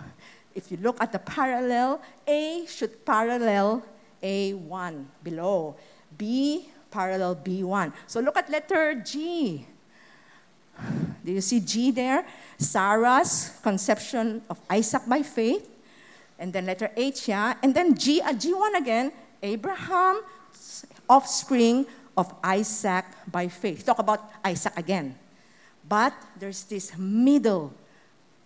if 0.55 0.71
you 0.71 0.79
look 0.79 1.01
at 1.01 1.13
the 1.13 1.19
parallel, 1.19 2.01
A 2.27 2.67
should 2.67 3.05
parallel 3.05 3.83
A1 4.23 5.05
below, 5.23 5.77
B 6.17 6.71
parallel 6.91 7.37
B1. 7.37 7.93
So 8.07 8.21
look 8.21 8.37
at 8.37 8.49
letter 8.49 8.95
G. 8.95 9.67
Do 11.25 11.33
you 11.33 11.41
see 11.41 11.61
G 11.61 11.91
there? 11.91 12.25
Sarah's 12.59 13.51
conception 13.63 14.43
of 14.49 14.61
Isaac 14.71 15.03
by 15.09 15.23
faith 15.23 15.74
and 16.39 16.53
then 16.53 16.67
letter 16.67 16.91
H, 16.97 17.29
yeah, 17.29 17.55
and 17.63 17.75
then 17.75 17.95
G, 17.95 18.21
uh, 18.21 18.33
G1 18.33 18.79
again, 18.79 19.13
Abraham, 19.43 20.23
offspring 21.09 21.87
of 22.17 22.33
Isaac 22.43 23.05
by 23.31 23.49
faith. 23.49 23.85
Talk 23.85 23.99
about 23.99 24.31
Isaac 24.45 24.73
again. 24.77 25.17
But 25.89 26.15
there's 26.39 26.65
this 26.65 26.97
middle. 26.97 27.73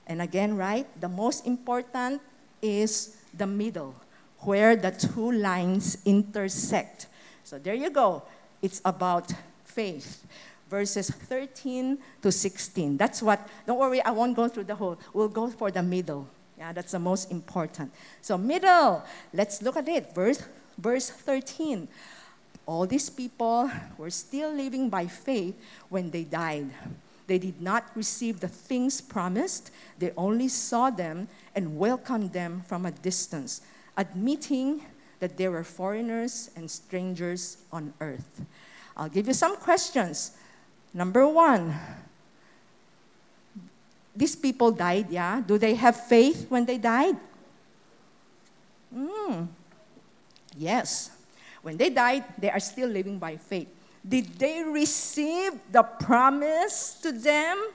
And 0.06 0.22
again, 0.22 0.56
right, 0.56 0.86
the 1.00 1.08
most 1.08 1.46
important 1.46 2.20
is 2.60 3.16
the 3.32 3.46
middle, 3.46 3.94
where 4.40 4.74
the 4.74 4.90
two 4.90 5.32
lines 5.32 5.98
intersect. 6.04 7.06
So 7.44 7.58
there 7.58 7.74
you 7.74 7.90
go. 7.90 8.22
It's 8.60 8.80
about 8.84 9.32
faith. 9.64 10.24
Verses 10.68 11.10
13 11.10 11.98
to 12.22 12.32
16. 12.32 12.96
That's 12.96 13.22
what, 13.22 13.46
don't 13.66 13.78
worry, 13.78 14.02
I 14.02 14.10
won't 14.10 14.36
go 14.36 14.48
through 14.48 14.64
the 14.64 14.74
whole. 14.74 14.98
We'll 15.14 15.28
go 15.28 15.48
for 15.48 15.70
the 15.70 15.82
middle. 15.82 16.28
Yeah, 16.58 16.72
that's 16.72 16.92
the 16.92 16.98
most 16.98 17.30
important. 17.30 17.92
So, 18.20 18.36
middle, 18.36 19.04
let's 19.32 19.62
look 19.62 19.76
at 19.76 19.86
it. 19.86 20.12
Verse, 20.12 20.42
verse 20.76 21.08
13. 21.08 21.86
All 22.66 22.84
these 22.84 23.08
people 23.08 23.70
were 23.96 24.10
still 24.10 24.52
living 24.52 24.90
by 24.90 25.06
faith 25.06 25.54
when 25.88 26.10
they 26.10 26.24
died. 26.24 26.70
They 27.28 27.38
did 27.38 27.62
not 27.62 27.84
receive 27.94 28.40
the 28.40 28.48
things 28.48 29.00
promised, 29.00 29.70
they 29.98 30.12
only 30.16 30.48
saw 30.48 30.90
them 30.90 31.28
and 31.54 31.78
welcomed 31.78 32.32
them 32.32 32.62
from 32.66 32.86
a 32.86 32.90
distance, 32.90 33.60
admitting 33.96 34.82
that 35.20 35.36
they 35.36 35.48
were 35.48 35.62
foreigners 35.62 36.50
and 36.56 36.70
strangers 36.70 37.58
on 37.70 37.92
earth. 38.00 38.42
I'll 38.96 39.08
give 39.08 39.26
you 39.28 39.34
some 39.34 39.56
questions. 39.56 40.32
Number 40.94 41.28
one, 41.28 41.74
these 44.18 44.34
people 44.34 44.72
died, 44.72 45.06
yeah? 45.10 45.40
Do 45.46 45.58
they 45.58 45.74
have 45.74 45.94
faith 45.94 46.46
when 46.48 46.66
they 46.66 46.76
died? 46.76 47.16
Mm. 48.90 49.46
Yes. 50.56 51.10
When 51.62 51.76
they 51.76 51.88
died, 51.88 52.24
they 52.36 52.50
are 52.50 52.58
still 52.58 52.88
living 52.88 53.18
by 53.18 53.36
faith. 53.36 53.68
Did 54.02 54.34
they 54.34 54.64
receive 54.64 55.52
the 55.70 55.84
promise 55.84 56.98
to 57.02 57.12
them? 57.12 57.70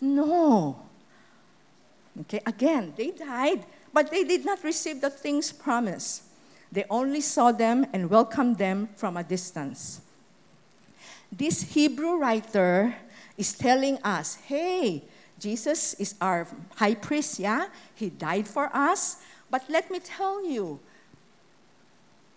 No. 0.00 0.82
Okay, 2.22 2.40
again, 2.44 2.92
they 2.96 3.12
died, 3.12 3.64
but 3.92 4.10
they 4.10 4.24
did 4.24 4.44
not 4.44 4.64
receive 4.64 5.00
the 5.00 5.10
things 5.10 5.52
promised. 5.52 6.24
They 6.72 6.84
only 6.90 7.20
saw 7.20 7.52
them 7.52 7.86
and 7.92 8.10
welcomed 8.10 8.58
them 8.58 8.88
from 8.96 9.16
a 9.16 9.22
distance. 9.22 10.00
This 11.30 11.62
Hebrew 11.62 12.18
writer 12.18 12.96
is 13.36 13.54
telling 13.54 14.02
us 14.02 14.34
hey, 14.34 15.04
Jesus 15.38 15.94
is 15.94 16.14
our 16.20 16.46
high 16.76 16.94
priest, 16.94 17.38
yeah? 17.38 17.66
He 17.94 18.10
died 18.10 18.46
for 18.48 18.70
us. 18.74 19.22
But 19.50 19.64
let 19.68 19.90
me 19.90 20.00
tell 20.00 20.44
you, 20.44 20.80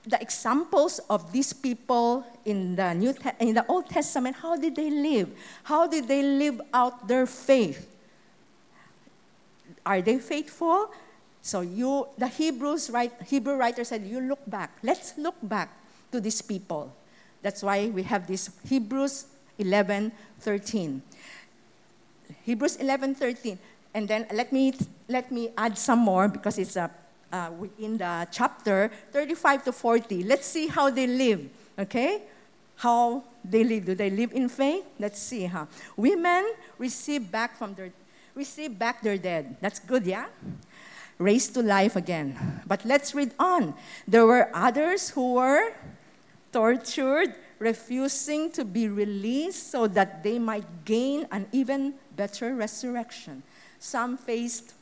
the 0.05 0.19
examples 0.21 0.99
of 1.09 1.31
these 1.31 1.53
people 1.53 2.25
in 2.45 2.75
the 2.75 2.93
New 2.93 3.13
in 3.39 3.53
the 3.53 3.65
Old 3.67 3.89
Testament, 3.89 4.35
how 4.37 4.55
did 4.55 4.75
they 4.75 4.89
live? 4.89 5.29
How 5.63 5.85
did 5.87 6.07
they 6.07 6.23
live 6.23 6.61
out 6.73 7.07
their 7.07 7.25
faith? 7.25 7.87
Are 9.85 10.01
they 10.01 10.17
faithful? 10.19 10.91
So 11.41 11.61
you, 11.61 12.07
the 12.17 12.27
Hebrews 12.27 12.89
write, 12.89 13.13
Hebrew 13.25 13.55
writer 13.55 13.83
said, 13.83 14.05
you 14.05 14.21
look 14.21 14.41
back. 14.47 14.77
Let's 14.83 15.17
look 15.17 15.35
back 15.41 15.69
to 16.11 16.21
these 16.21 16.41
people. 16.41 16.93
That's 17.41 17.63
why 17.63 17.87
we 17.87 18.03
have 18.03 18.27
this 18.27 18.49
Hebrews 18.67 19.25
11, 19.57 20.11
13. 20.39 21.01
Hebrews 22.43 22.77
11, 22.77 23.15
13. 23.15 23.58
And 23.93 24.08
then 24.08 24.25
let 24.34 24.51
me, 24.51 24.73
let 25.08 25.32
me 25.32 25.49
add 25.58 25.77
some 25.77 25.99
more 25.99 26.27
because 26.27 26.58
it's 26.58 26.77
uh, 26.77 26.88
uh, 27.32 27.49
within 27.58 27.97
the 27.97 28.27
chapter 28.32 28.91
35 29.12 29.65
to 29.65 29.71
40. 29.71 30.23
Let's 30.23 30.47
see 30.47 30.67
how 30.67 30.89
they 30.89 31.08
live, 31.08 31.49
okay? 31.80 32.23
How 32.77 33.23
they 33.43 33.63
live. 33.63 33.86
Do 33.86 33.95
they 33.95 34.10
live 34.10 34.32
in 34.34 34.49
faith? 34.49 34.86
Let's 34.99 35.19
see, 35.19 35.45
huh? 35.45 35.65
Women 35.95 36.54
receive 36.77 37.32
back 37.32 37.58
from 37.58 37.73
their 37.73 37.91
receive 38.36 38.77
back 38.77 39.01
their 39.01 39.17
dead. 39.17 39.58
That's 39.62 39.80
good, 39.80 40.06
yeah? 40.06 40.25
Raised 41.17 41.54
to 41.56 41.62
life 41.62 41.95
again. 41.95 42.62
But 42.65 42.86
let's 42.86 43.13
read 43.13 43.34
on. 43.38 43.73
There 44.08 44.25
were 44.25 44.49
others 44.54 45.10
who 45.10 45.34
were 45.34 45.73
tortured, 46.51 47.36
refusing 47.62 48.50
to 48.50 48.65
be 48.65 48.89
released 48.89 49.69
so 49.69 49.86
that 49.86 50.24
they 50.24 50.39
might 50.39 50.65
gain 50.84 51.28
an 51.32 51.45
even 51.52 51.93
better 52.15 52.56
resurrection. 52.56 53.43
Some 53.78 54.17
faced 54.17 54.74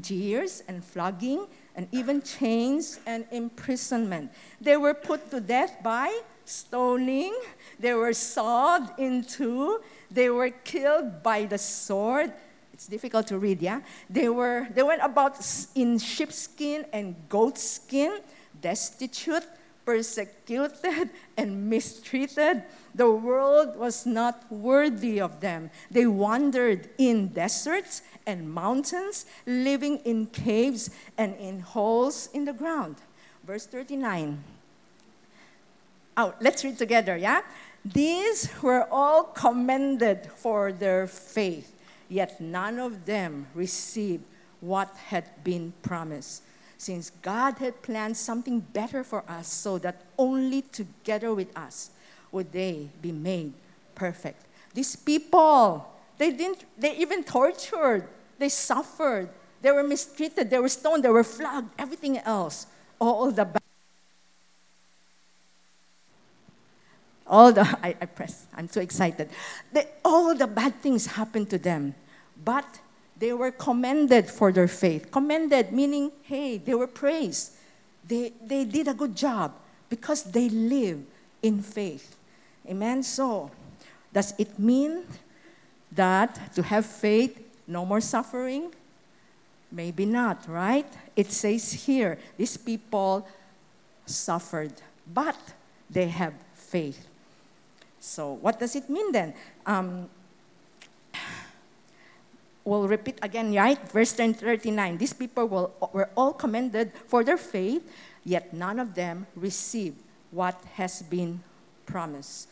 jeers 0.00 0.64
and 0.66 0.84
flogging 0.84 1.46
and 1.76 1.86
even 1.92 2.20
chains 2.20 2.98
and 3.06 3.24
imprisonment. 3.30 4.32
They 4.60 4.76
were 4.76 4.94
put 4.94 5.30
to 5.30 5.40
death 5.40 5.78
by 5.82 6.10
stoning, 6.44 7.32
they 7.78 7.94
were 7.94 8.12
sawed 8.12 8.98
in 8.98 9.22
two, 9.22 9.80
they 10.10 10.28
were 10.28 10.50
killed 10.50 11.22
by 11.22 11.46
the 11.46 11.58
sword. 11.58 12.32
It's 12.72 12.88
difficult 12.88 13.28
to 13.28 13.38
read, 13.38 13.62
yeah? 13.62 13.80
They, 14.10 14.28
were, 14.28 14.66
they 14.74 14.82
went 14.82 15.02
about 15.02 15.38
in 15.76 15.98
sheepskin 15.98 16.84
and 16.92 17.14
goatskin, 17.28 18.18
destitute, 18.60 19.46
persecuted 19.84 21.10
and 21.36 21.68
mistreated. 21.68 22.62
The 22.94 23.10
world 23.10 23.76
was 23.76 24.06
not 24.06 24.50
worthy 24.50 25.20
of 25.20 25.40
them. 25.40 25.70
They 25.90 26.06
wandered 26.06 26.88
in 26.98 27.28
deserts 27.28 28.02
and 28.26 28.50
mountains, 28.50 29.26
living 29.46 29.98
in 30.04 30.26
caves 30.26 30.90
and 31.18 31.36
in 31.36 31.60
holes 31.60 32.28
in 32.32 32.44
the 32.44 32.52
ground. 32.52 32.96
Verse 33.46 33.66
39. 33.66 34.42
Oh, 36.16 36.34
let's 36.40 36.64
read 36.64 36.78
together, 36.78 37.16
yeah? 37.16 37.42
These 37.84 38.48
were 38.62 38.86
all 38.90 39.24
commended 39.24 40.30
for 40.36 40.72
their 40.72 41.06
faith, 41.06 41.74
yet 42.08 42.40
none 42.40 42.78
of 42.78 43.04
them 43.04 43.48
received 43.54 44.24
what 44.60 44.88
had 45.08 45.44
been 45.44 45.74
promised 45.82 46.42
since 46.84 47.10
God 47.22 47.56
had 47.58 47.80
planned 47.80 48.16
something 48.16 48.60
better 48.60 49.02
for 49.02 49.24
us 49.26 49.48
so 49.48 49.78
that 49.78 50.02
only 50.18 50.60
together 50.60 51.34
with 51.34 51.48
us 51.56 51.88
would 52.30 52.52
they 52.52 52.90
be 53.00 53.10
made 53.10 53.54
perfect. 53.94 54.44
These 54.74 54.96
people, 54.96 55.88
they 56.18 56.30
didn't, 56.30 56.64
they 56.76 56.94
even 56.98 57.24
tortured, 57.24 58.06
they 58.38 58.50
suffered, 58.50 59.30
they 59.62 59.70
were 59.70 59.82
mistreated, 59.82 60.50
they 60.50 60.58
were 60.58 60.68
stoned, 60.68 61.04
they 61.04 61.08
were 61.08 61.24
flogged, 61.24 61.70
everything 61.78 62.18
else. 62.18 62.66
All 62.98 63.30
the 63.30 63.46
bad. 63.46 63.62
All 67.26 67.50
the, 67.50 67.62
I, 67.82 67.96
I 67.98 68.04
press, 68.04 68.46
I'm 68.54 68.68
so 68.68 68.82
excited. 68.82 69.30
They, 69.72 69.86
all 70.04 70.34
the 70.34 70.46
bad 70.46 70.82
things 70.82 71.06
happened 71.06 71.48
to 71.48 71.58
them. 71.58 71.94
But 72.44 72.80
they 73.16 73.32
were 73.32 73.50
commended 73.50 74.30
for 74.30 74.52
their 74.52 74.68
faith. 74.68 75.10
Commended 75.10 75.72
meaning, 75.72 76.10
hey, 76.22 76.58
they 76.58 76.74
were 76.74 76.86
praised. 76.86 77.52
They, 78.06 78.32
they 78.44 78.64
did 78.64 78.88
a 78.88 78.94
good 78.94 79.16
job 79.16 79.54
because 79.88 80.24
they 80.24 80.48
live 80.48 81.00
in 81.42 81.62
faith. 81.62 82.16
Amen? 82.68 83.02
So, 83.02 83.50
does 84.12 84.34
it 84.38 84.58
mean 84.58 85.04
that 85.92 86.54
to 86.54 86.62
have 86.62 86.86
faith, 86.86 87.40
no 87.66 87.84
more 87.84 88.00
suffering? 88.00 88.72
Maybe 89.70 90.06
not, 90.06 90.48
right? 90.48 90.86
It 91.16 91.32
says 91.32 91.72
here, 91.72 92.18
these 92.36 92.56
people 92.56 93.26
suffered, 94.06 94.72
but 95.12 95.38
they 95.88 96.08
have 96.08 96.34
faith. 96.54 97.06
So, 98.00 98.32
what 98.32 98.60
does 98.60 98.76
it 98.76 98.90
mean 98.90 99.12
then? 99.12 99.34
Um, 99.64 100.08
we'll 102.64 102.88
repeat 102.88 103.18
again, 103.22 103.54
right? 103.54 103.78
Verse 103.90 104.12
39. 104.12 104.98
These 104.98 105.12
people 105.12 105.46
will, 105.46 105.74
were 105.92 106.10
all 106.16 106.32
commended 106.32 106.92
for 107.06 107.22
their 107.22 107.36
faith, 107.36 107.82
yet 108.24 108.52
none 108.52 108.78
of 108.78 108.94
them 108.94 109.26
received 109.36 109.96
what 110.30 110.56
has 110.74 111.02
been 111.02 111.40
promised. 111.86 112.48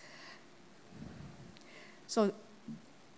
So, 2.06 2.32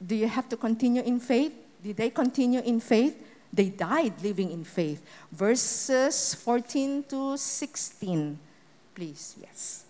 do 0.04 0.14
you 0.14 0.28
have 0.28 0.48
to 0.48 0.56
continue 0.56 1.02
in 1.02 1.18
faith? 1.18 1.52
Did 1.82 1.96
they 1.96 2.10
continue 2.10 2.60
in 2.60 2.80
faith? 2.80 3.18
They 3.52 3.68
died 3.68 4.14
living 4.22 4.50
in 4.50 4.64
faith. 4.64 5.02
Verses 5.30 6.34
14 6.34 7.04
to 7.04 7.36
16, 7.36 8.38
please. 8.94 9.36
Yes. 9.40 9.84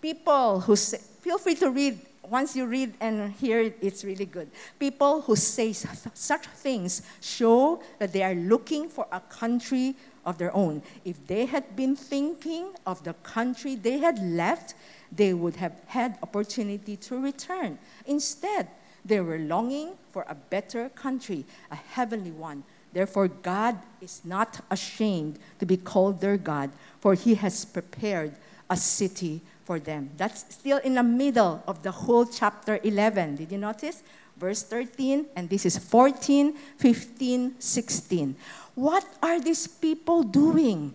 People 0.00 0.60
who 0.60 0.76
say, 0.76 0.98
feel 1.20 1.38
free 1.38 1.54
to 1.56 1.70
read 1.70 1.98
once 2.30 2.54
you 2.56 2.66
read 2.66 2.94
and 3.00 3.32
hear 3.32 3.60
it, 3.60 3.78
it's 3.80 4.04
really 4.04 4.26
good. 4.26 4.50
People 4.78 5.22
who 5.22 5.36
say 5.36 5.72
such 5.72 6.46
things 6.46 7.02
show 7.20 7.82
that 7.98 8.12
they 8.12 8.22
are 8.22 8.34
looking 8.34 8.88
for 8.88 9.06
a 9.12 9.20
country 9.20 9.94
of 10.24 10.38
their 10.38 10.54
own. 10.54 10.82
If 11.04 11.26
they 11.26 11.46
had 11.46 11.74
been 11.74 11.96
thinking 11.96 12.72
of 12.86 13.02
the 13.04 13.14
country 13.14 13.76
they 13.76 13.98
had 13.98 14.18
left, 14.18 14.74
they 15.10 15.32
would 15.32 15.56
have 15.56 15.80
had 15.86 16.18
opportunity 16.22 16.96
to 16.96 17.18
return. 17.18 17.78
Instead, 18.06 18.68
they 19.04 19.20
were 19.20 19.38
longing 19.38 19.94
for 20.10 20.26
a 20.28 20.34
better 20.34 20.90
country, 20.90 21.46
a 21.70 21.76
heavenly 21.76 22.30
one. 22.30 22.64
Therefore, 22.92 23.28
God 23.28 23.78
is 24.00 24.22
not 24.24 24.60
ashamed 24.70 25.38
to 25.60 25.66
be 25.66 25.76
called 25.76 26.20
their 26.20 26.36
God, 26.36 26.70
for 27.00 27.14
he 27.14 27.34
has 27.36 27.64
prepared 27.64 28.34
a 28.68 28.76
city 28.76 29.40
for 29.68 29.78
them. 29.78 30.08
That's 30.16 30.48
still 30.48 30.80
in 30.80 30.94
the 30.96 31.04
middle 31.04 31.62
of 31.68 31.84
the 31.84 31.92
whole 31.92 32.24
chapter 32.24 32.80
11. 32.82 33.36
Did 33.36 33.52
you 33.52 33.58
notice? 33.60 34.02
Verse 34.40 34.62
13, 34.62 35.26
and 35.36 35.50
this 35.50 35.66
is 35.66 35.76
14, 35.76 36.56
15, 36.78 37.60
16. 37.60 38.36
What 38.74 39.04
are 39.20 39.38
these 39.38 39.66
people 39.66 40.22
doing? 40.22 40.94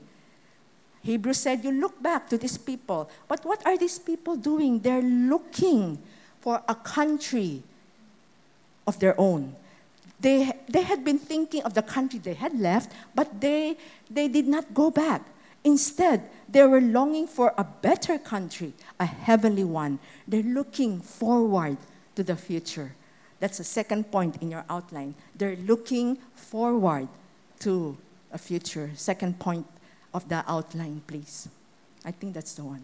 Hebrews 1.03 1.38
said, 1.38 1.63
You 1.63 1.71
look 1.71 2.01
back 2.01 2.27
to 2.29 2.38
these 2.39 2.57
people. 2.57 3.12
But 3.27 3.45
what 3.45 3.62
are 3.67 3.77
these 3.77 3.99
people 3.99 4.38
doing? 4.38 4.79
They're 4.79 5.03
looking 5.03 5.99
for 6.41 6.63
a 6.67 6.73
country 6.73 7.62
of 8.88 8.97
their 8.97 9.13
own. 9.19 9.53
They, 10.19 10.49
they 10.67 10.81
had 10.81 11.05
been 11.05 11.19
thinking 11.19 11.62
of 11.62 11.75
the 11.75 11.83
country 11.83 12.17
they 12.17 12.33
had 12.33 12.57
left, 12.57 12.91
but 13.13 13.39
they, 13.39 13.77
they 14.09 14.29
did 14.29 14.47
not 14.47 14.73
go 14.73 14.89
back. 14.89 15.21
Instead, 15.63 16.30
they 16.49 16.63
were 16.63 16.82
longing 16.82 17.26
for 17.26 17.54
a 17.58 17.63
better 17.63 18.17
country, 18.17 18.73
a 18.99 19.06
heavenly 19.06 19.63
one. 19.63 19.99
They're 20.28 20.43
looking 20.43 20.99
forward 20.99 21.78
to 22.15 22.23
the 22.23 22.36
future. 22.36 22.93
That's 23.39 23.58
the 23.58 23.63
second 23.63 24.12
point 24.12 24.41
in 24.41 24.52
your 24.52 24.65
outline. 24.69 25.15
They're 25.36 25.56
looking 25.56 26.17
forward 26.36 27.08
to 27.60 27.97
a 28.32 28.38
future. 28.38 28.91
Second 28.95 29.39
point 29.39 29.65
of 30.13 30.28
the 30.30 30.43
outline, 30.47 31.02
please. 31.08 31.49
I 32.06 32.12
think 32.12 32.34
that's 32.34 32.54
the 32.54 32.63
one. 32.63 32.84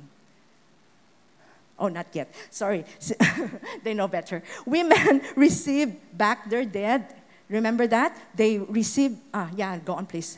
Oh, 1.77 1.87
not 1.87 2.07
yet. 2.13 2.33
Sorry. 2.49 2.85
they 3.83 3.93
know 3.93 4.07
better. 4.07 4.43
Women 4.65 5.21
received 5.35 5.95
back 6.17 6.49
their 6.49 6.65
dead. 6.65 7.15
Remember 7.49 7.87
that? 7.87 8.17
They 8.35 8.59
received, 8.59 9.17
ah, 9.33 9.49
yeah, 9.55 9.77
go 9.77 9.93
on, 9.93 10.05
please. 10.05 10.37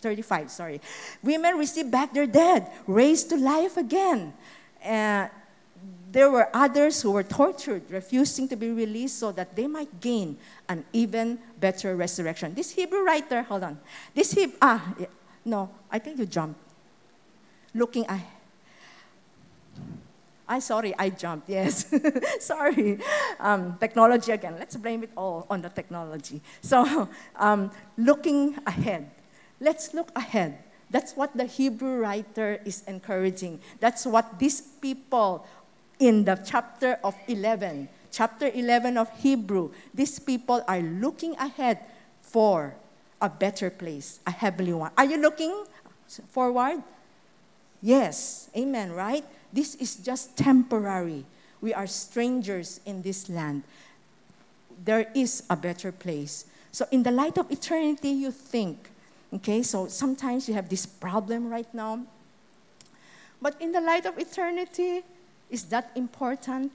35, 0.00 0.50
sorry. 0.50 0.80
Women 1.22 1.56
received 1.56 1.90
back 1.90 2.12
their 2.12 2.26
dead, 2.26 2.70
raised 2.86 3.30
to 3.30 3.36
life 3.36 3.76
again. 3.76 4.32
Uh, 4.84 5.28
there 6.12 6.30
were 6.30 6.48
others 6.52 7.02
who 7.02 7.12
were 7.12 7.22
tortured, 7.22 7.82
refusing 7.88 8.48
to 8.48 8.56
be 8.56 8.70
released 8.70 9.18
so 9.18 9.30
that 9.32 9.54
they 9.54 9.66
might 9.66 10.00
gain 10.00 10.36
an 10.68 10.84
even 10.92 11.38
better 11.60 11.94
resurrection. 11.94 12.54
This 12.54 12.72
Hebrew 12.72 13.04
writer, 13.04 13.42
hold 13.42 13.62
on. 13.62 13.78
This 14.14 14.32
Hebrew, 14.32 14.56
ah, 14.60 14.94
no, 15.44 15.70
I 15.90 15.98
think 15.98 16.18
you 16.18 16.26
jumped. 16.26 16.58
Looking, 17.72 18.04
I, 18.08 18.24
I 20.48 20.58
sorry, 20.58 20.92
I 20.98 21.10
jumped. 21.10 21.48
Yes, 21.48 21.94
sorry. 22.40 22.98
Um, 23.38 23.78
technology 23.78 24.32
again. 24.32 24.56
Let's 24.58 24.76
blame 24.76 25.04
it 25.04 25.10
all 25.16 25.46
on 25.48 25.62
the 25.62 25.68
technology. 25.68 26.40
So, 26.60 27.08
um, 27.36 27.70
looking 27.96 28.58
ahead. 28.66 29.08
Let's 29.60 29.92
look 29.94 30.10
ahead. 30.16 30.58
That's 30.90 31.14
what 31.14 31.36
the 31.36 31.44
Hebrew 31.44 32.00
writer 32.00 32.60
is 32.64 32.82
encouraging. 32.88 33.60
That's 33.78 34.04
what 34.04 34.38
these 34.38 34.60
people 34.60 35.46
in 36.00 36.24
the 36.24 36.40
chapter 36.44 36.98
of 37.04 37.14
11, 37.28 37.88
chapter 38.10 38.48
11 38.48 38.96
of 38.96 39.10
Hebrew, 39.20 39.70
these 39.94 40.18
people 40.18 40.64
are 40.66 40.80
looking 40.80 41.36
ahead 41.36 41.78
for 42.22 42.74
a 43.20 43.28
better 43.28 43.70
place, 43.70 44.18
a 44.26 44.30
heavenly 44.30 44.72
one. 44.72 44.90
Are 44.96 45.04
you 45.04 45.18
looking 45.18 45.64
forward? 46.28 46.82
Yes, 47.82 48.48
amen, 48.56 48.92
right? 48.92 49.24
This 49.52 49.74
is 49.76 49.96
just 49.96 50.36
temporary. 50.36 51.24
We 51.60 51.74
are 51.74 51.86
strangers 51.86 52.80
in 52.86 53.02
this 53.02 53.28
land. 53.28 53.62
There 54.82 55.10
is 55.14 55.42
a 55.50 55.56
better 55.56 55.92
place. 55.92 56.46
So, 56.72 56.86
in 56.90 57.02
the 57.02 57.10
light 57.10 57.36
of 57.36 57.50
eternity, 57.50 58.10
you 58.10 58.30
think, 58.30 58.90
okay, 59.34 59.62
so 59.62 59.86
sometimes 59.88 60.48
you 60.48 60.54
have 60.54 60.68
this 60.68 60.86
problem 60.86 61.48
right 61.48 61.72
now. 61.74 62.00
But 63.40 63.60
in 63.60 63.72
the 63.72 63.80
light 63.80 64.06
of 64.06 64.18
eternity, 64.18 65.02
is 65.48 65.64
that 65.64 65.90
important? 65.94 66.72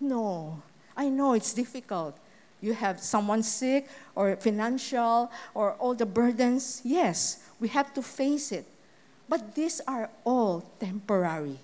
No. 0.00 0.62
I 0.96 1.08
know 1.08 1.34
it's 1.34 1.52
difficult. 1.52 2.16
You 2.60 2.74
have 2.74 3.00
someone 3.00 3.42
sick 3.42 3.88
or 4.14 4.36
financial 4.36 5.30
or 5.54 5.72
all 5.72 5.94
the 5.94 6.06
burdens. 6.06 6.82
Yes, 6.84 7.42
we 7.58 7.68
have 7.68 7.92
to 7.94 8.02
face 8.02 8.52
it. 8.52 8.66
But 9.28 9.54
these 9.54 9.80
are 9.86 10.10
all 10.24 10.64
temporary 10.78 11.58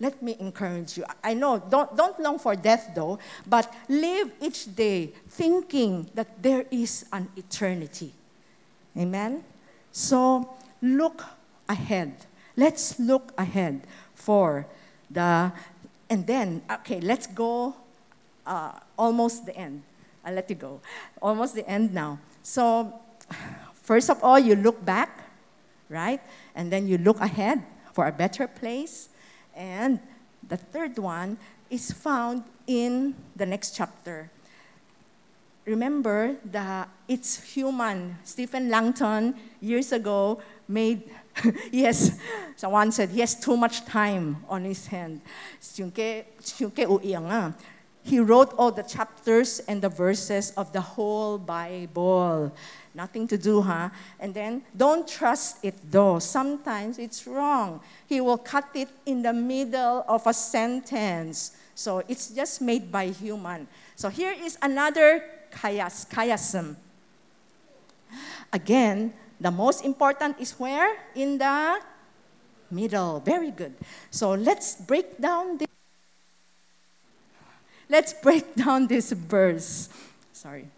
let 0.00 0.22
me 0.22 0.34
encourage 0.40 0.96
you. 0.96 1.04
I 1.22 1.34
know, 1.34 1.58
don't, 1.58 1.94
don't 1.94 2.18
long 2.18 2.38
for 2.38 2.56
death 2.56 2.90
though, 2.94 3.18
but 3.46 3.72
live 3.88 4.32
each 4.40 4.74
day 4.74 5.12
thinking 5.28 6.10
that 6.14 6.42
there 6.42 6.64
is 6.70 7.04
an 7.12 7.28
eternity. 7.36 8.12
Amen? 8.96 9.44
So 9.92 10.50
look 10.82 11.24
ahead. 11.68 12.26
Let's 12.56 12.98
look 12.98 13.32
ahead 13.38 13.86
for 14.14 14.66
the, 15.10 15.52
and 16.08 16.26
then, 16.26 16.62
okay, 16.70 17.00
let's 17.00 17.26
go 17.26 17.74
uh, 18.46 18.72
almost 18.98 19.46
the 19.46 19.56
end. 19.56 19.82
I'll 20.24 20.34
let 20.34 20.50
you 20.50 20.56
go. 20.56 20.80
Almost 21.22 21.54
the 21.54 21.68
end 21.68 21.94
now. 21.94 22.18
So, 22.42 22.92
first 23.82 24.10
of 24.10 24.22
all, 24.22 24.38
you 24.38 24.54
look 24.54 24.84
back, 24.84 25.30
right? 25.88 26.20
And 26.54 26.70
then 26.72 26.86
you 26.86 26.98
look 26.98 27.20
ahead 27.20 27.62
for 27.92 28.06
a 28.06 28.12
better 28.12 28.46
place. 28.46 29.08
And 29.54 30.00
the 30.46 30.56
third 30.56 30.98
one 30.98 31.38
is 31.70 31.90
found 31.92 32.44
in 32.66 33.14
the 33.36 33.46
next 33.46 33.74
chapter. 33.74 34.30
Remember 35.66 36.36
that 36.46 36.88
it's 37.06 37.42
human. 37.54 38.16
Stephen 38.24 38.68
Langton 38.68 39.34
years 39.60 39.92
ago 39.92 40.40
made 40.66 41.10
yes, 41.72 42.18
someone 42.56 42.92
said 42.92 43.10
he 43.10 43.20
has 43.20 43.34
too 43.34 43.56
much 43.56 43.84
time 43.84 44.44
on 44.48 44.64
his 44.64 44.86
hand. 44.86 45.20
Ah. 47.16 47.52
He 48.02 48.18
wrote 48.18 48.54
all 48.56 48.72
the 48.72 48.82
chapters 48.82 49.60
and 49.68 49.82
the 49.82 49.88
verses 49.88 50.52
of 50.56 50.72
the 50.72 50.80
whole 50.80 51.38
Bible. 51.38 52.52
Nothing 52.94 53.28
to 53.28 53.38
do, 53.38 53.60
huh? 53.60 53.90
And 54.18 54.34
then 54.34 54.62
don't 54.76 55.06
trust 55.06 55.58
it 55.62 55.76
though. 55.90 56.18
Sometimes 56.18 56.98
it's 56.98 57.26
wrong. 57.26 57.80
He 58.06 58.20
will 58.20 58.38
cut 58.38 58.68
it 58.74 58.88
in 59.06 59.22
the 59.22 59.32
middle 59.32 60.04
of 60.08 60.26
a 60.26 60.34
sentence. 60.34 61.56
So 61.74 62.02
it's 62.08 62.30
just 62.30 62.60
made 62.60 62.90
by 62.90 63.08
human. 63.08 63.68
So 63.96 64.08
here 64.08 64.32
is 64.32 64.58
another 64.62 65.22
chias, 65.52 66.08
chiasm. 66.08 66.76
Again, 68.52 69.12
the 69.40 69.50
most 69.50 69.84
important 69.84 70.40
is 70.40 70.52
where? 70.58 70.96
In 71.14 71.38
the 71.38 71.80
middle. 72.70 73.20
Very 73.20 73.50
good. 73.50 73.74
So 74.10 74.32
let's 74.32 74.76
break 74.76 75.20
down 75.20 75.58
this. 75.58 75.68
Let's 77.88 78.12
break 78.12 78.54
down 78.60 78.86
this 78.86 79.12
verse. 79.12 79.88
Sorry. 80.32 80.68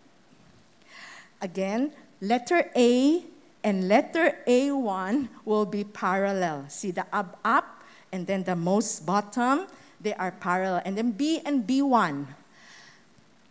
Again, 1.40 1.92
letter 2.20 2.70
A 2.76 3.24
and 3.64 3.88
letter 3.88 4.38
A1 4.46 5.28
will 5.44 5.66
be 5.66 5.84
parallel. 5.84 6.66
See 6.68 6.90
the 6.90 7.06
up, 7.12 7.38
up, 7.44 7.82
and 8.12 8.26
then 8.26 8.44
the 8.44 8.56
most 8.56 9.06
bottom, 9.06 9.66
they 10.00 10.14
are 10.14 10.30
parallel. 10.30 10.82
And 10.84 10.96
then 10.96 11.12
B 11.12 11.40
and 11.44 11.66
B1. 11.66 12.26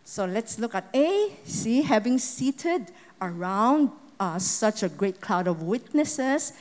So 0.04 0.24
let's 0.24 0.58
look 0.58 0.74
at 0.74 0.88
A. 0.94 1.32
See, 1.44 1.82
having 1.82 2.18
seated 2.18 2.90
around 3.20 3.90
us 4.18 4.44
such 4.44 4.82
a 4.82 4.88
great 4.88 5.20
cloud 5.20 5.46
of 5.46 5.62
witnesses. 5.62 6.52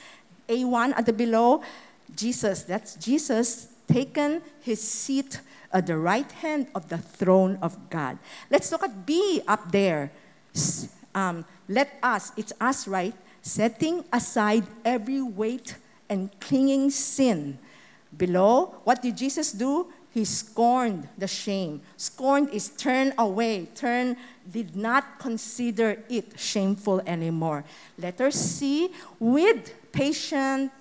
A1 0.48 0.94
at 0.98 1.06
the 1.06 1.14
below, 1.14 1.62
Jesus, 2.16 2.64
that's 2.64 2.96
Jesus 2.96 3.68
taken 3.88 4.42
his 4.62 4.82
seat 4.82 5.42
at 5.74 5.88
the 5.88 5.98
right 5.98 6.32
hand 6.32 6.68
of 6.76 6.90
the 6.90 6.98
throne 6.98 7.58
of 7.62 7.90
God. 7.90 8.18
Let's 8.50 8.72
look 8.72 8.84
at 8.84 9.06
B 9.06 9.42
up 9.48 9.72
there 9.72 10.12
um, 11.16 11.46
let 11.68 11.98
us, 12.04 12.32
it's 12.38 12.54
us, 12.60 12.88
right? 12.88 13.14
Setting 13.42 14.04
aside 14.12 14.66
every 14.86 15.22
weight 15.22 15.76
and 16.10 16.30
clinging 16.40 16.90
sin. 16.90 17.58
Below, 18.16 18.82
what 18.84 19.02
did 19.02 19.18
Jesus 19.18 19.52
do? 19.52 19.88
He 20.14 20.26
scorned 20.26 21.08
the 21.18 21.28
shame. 21.28 21.82
Scorned 21.96 22.50
is 22.50 22.70
turn 22.70 23.14
away, 23.18 23.68
turn, 23.74 24.18
did 24.52 24.76
not 24.76 25.20
consider 25.20 26.04
it 26.10 26.38
shameful 26.38 27.00
anymore. 27.08 27.64
Letter 27.98 28.30
C, 28.30 28.92
with 29.20 29.74
patient 29.94 30.72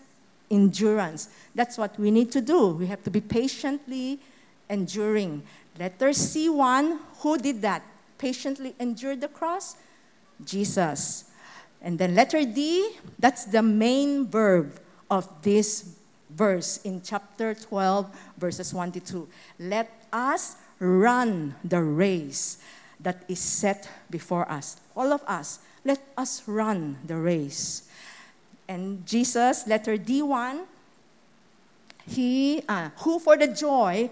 endurance. 0.50 1.28
That's 1.54 1.78
what 1.78 1.98
we 1.98 2.10
need 2.10 2.32
to 2.32 2.40
do. 2.40 2.68
We 2.70 2.86
have 2.86 3.04
to 3.04 3.10
be 3.10 3.20
patiently 3.20 4.18
enduring. 4.68 5.44
Letter 5.78 6.08
C1, 6.08 6.98
who 7.18 7.38
did 7.38 7.62
that? 7.62 7.82
Patiently 8.18 8.74
endured 8.80 9.20
the 9.20 9.28
cross? 9.28 9.76
Jesus. 10.44 11.30
And 11.80 11.98
then 11.98 12.14
letter 12.14 12.44
D, 12.44 12.96
that's 13.18 13.44
the 13.44 13.62
main 13.62 14.26
verb 14.26 14.80
of 15.08 15.28
this 15.42 15.96
verse 16.40 16.80
in 16.88 17.04
chapter 17.04 17.52
12, 17.52 18.08
verses 18.40 18.72
1 18.72 18.92
to 18.92 19.00
2. 19.00 19.28
Let 19.60 19.92
us 20.08 20.56
run 20.80 21.54
the 21.60 21.84
race 21.84 22.56
that 22.96 23.28
is 23.28 23.38
set 23.38 23.84
before 24.08 24.48
us. 24.50 24.80
All 24.96 25.12
of 25.12 25.20
us, 25.28 25.60
let 25.84 26.00
us 26.16 26.40
run 26.48 26.96
the 27.04 27.20
race. 27.20 27.84
And 28.64 29.04
Jesus, 29.04 29.68
letter 29.68 30.00
D1, 30.00 30.64
he, 32.08 32.64
uh, 32.66 32.88
who 33.04 33.20
for 33.20 33.36
the 33.36 33.48
joy 33.48 34.08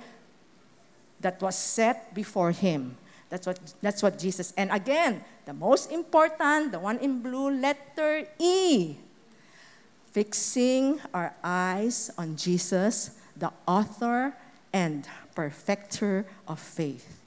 that 1.25 1.41
was 1.41 1.57
set 1.57 2.13
before 2.13 2.53
him. 2.53 2.99
That's 3.31 3.47
what, 3.47 3.59
that's 3.81 4.03
what 4.03 4.19
Jesus, 4.19 4.53
and 4.57 4.71
again, 4.71 5.25
the 5.47 5.55
most 5.55 5.91
important, 5.91 6.73
the 6.73 6.79
one 6.79 6.99
in 6.99 7.21
blue, 7.25 7.49
letter 7.49 8.29
E. 8.39 8.97
Fixing 10.19 10.99
our 11.15 11.33
eyes 11.45 12.11
on 12.19 12.35
Jesus, 12.35 13.13
the 13.37 13.53
author 13.69 14.35
and 14.73 15.07
perfecter 15.33 16.27
of 16.49 16.59
faith. 16.59 17.23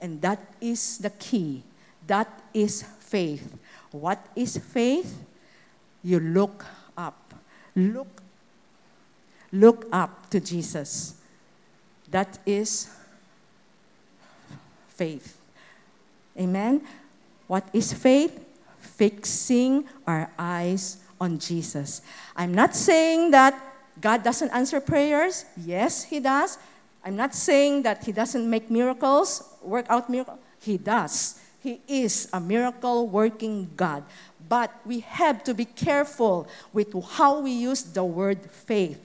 And 0.00 0.22
that 0.22 0.40
is 0.58 0.96
the 0.96 1.10
key. 1.10 1.64
That 2.06 2.32
is 2.54 2.82
faith. 2.98 3.54
What 3.90 4.24
is 4.34 4.56
faith? 4.56 5.22
You 6.02 6.18
look 6.20 6.64
up. 6.96 7.34
Look 7.76 8.22
look 9.52 9.84
up 9.92 10.30
to 10.30 10.40
Jesus. 10.40 11.12
That 12.10 12.38
is 12.46 12.88
faith. 14.88 15.36
Amen. 16.40 16.80
What 17.48 17.68
is 17.74 17.92
faith? 17.92 18.46
Fixing 18.78 19.84
our 20.06 20.32
eyes 20.38 21.04
on 21.20 21.38
Jesus. 21.38 22.02
I'm 22.36 22.54
not 22.54 22.74
saying 22.74 23.30
that 23.32 23.54
God 24.00 24.22
doesn't 24.22 24.50
answer 24.50 24.80
prayers. 24.80 25.44
Yes, 25.56 26.04
He 26.04 26.20
does. 26.20 26.58
I'm 27.04 27.16
not 27.16 27.34
saying 27.34 27.82
that 27.82 28.04
He 28.04 28.12
doesn't 28.12 28.48
make 28.48 28.70
miracles, 28.70 29.42
work 29.62 29.86
out 29.88 30.08
miracles. 30.08 30.38
He 30.60 30.78
does. 30.78 31.40
He 31.60 31.80
is 31.88 32.28
a 32.32 32.40
miracle 32.40 33.06
working 33.08 33.70
God. 33.76 34.04
But 34.48 34.72
we 34.86 35.00
have 35.00 35.44
to 35.44 35.54
be 35.54 35.64
careful 35.64 36.48
with 36.72 36.94
how 37.10 37.40
we 37.40 37.50
use 37.50 37.82
the 37.82 38.04
word 38.04 38.50
faith. 38.50 39.02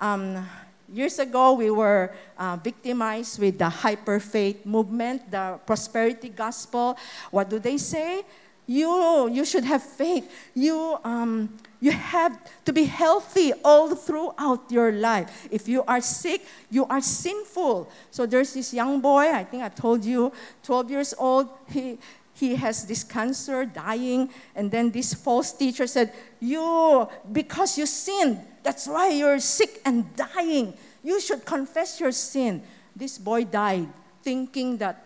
Um, 0.00 0.46
years 0.92 1.18
ago, 1.18 1.54
we 1.54 1.70
were 1.70 2.14
uh, 2.38 2.56
victimized 2.62 3.40
with 3.40 3.58
the 3.58 3.68
hyper 3.68 4.20
faith 4.20 4.64
movement, 4.64 5.30
the 5.30 5.58
prosperity 5.66 6.28
gospel. 6.28 6.96
What 7.30 7.50
do 7.50 7.58
they 7.58 7.78
say? 7.78 8.22
You, 8.66 9.28
you 9.28 9.44
should 9.44 9.64
have 9.64 9.82
faith. 9.82 10.30
You, 10.54 10.98
um, 11.04 11.56
you 11.80 11.92
have 11.92 12.38
to 12.64 12.72
be 12.72 12.84
healthy 12.84 13.52
all 13.64 13.94
throughout 13.94 14.70
your 14.70 14.92
life. 14.92 15.48
If 15.50 15.68
you 15.68 15.84
are 15.84 16.00
sick, 16.00 16.46
you 16.70 16.86
are 16.86 17.00
sinful. 17.00 17.90
So 18.10 18.24
there's 18.24 18.54
this 18.54 18.72
young 18.72 19.00
boy, 19.00 19.30
I 19.30 19.44
think 19.44 19.62
I 19.62 19.68
told 19.68 20.04
you, 20.04 20.32
12 20.62 20.90
years 20.90 21.14
old. 21.18 21.48
He, 21.68 21.98
he 22.32 22.56
has 22.56 22.86
this 22.86 23.04
cancer, 23.04 23.64
dying. 23.66 24.30
And 24.54 24.70
then 24.70 24.90
this 24.90 25.12
false 25.12 25.52
teacher 25.52 25.86
said, 25.86 26.12
You, 26.40 27.08
because 27.30 27.76
you 27.76 27.86
sinned, 27.86 28.40
that's 28.62 28.88
why 28.88 29.10
you're 29.10 29.38
sick 29.40 29.82
and 29.84 30.04
dying. 30.16 30.74
You 31.02 31.20
should 31.20 31.44
confess 31.44 32.00
your 32.00 32.12
sin. 32.12 32.62
This 32.96 33.18
boy 33.18 33.44
died 33.44 33.88
thinking 34.22 34.78
that 34.78 35.03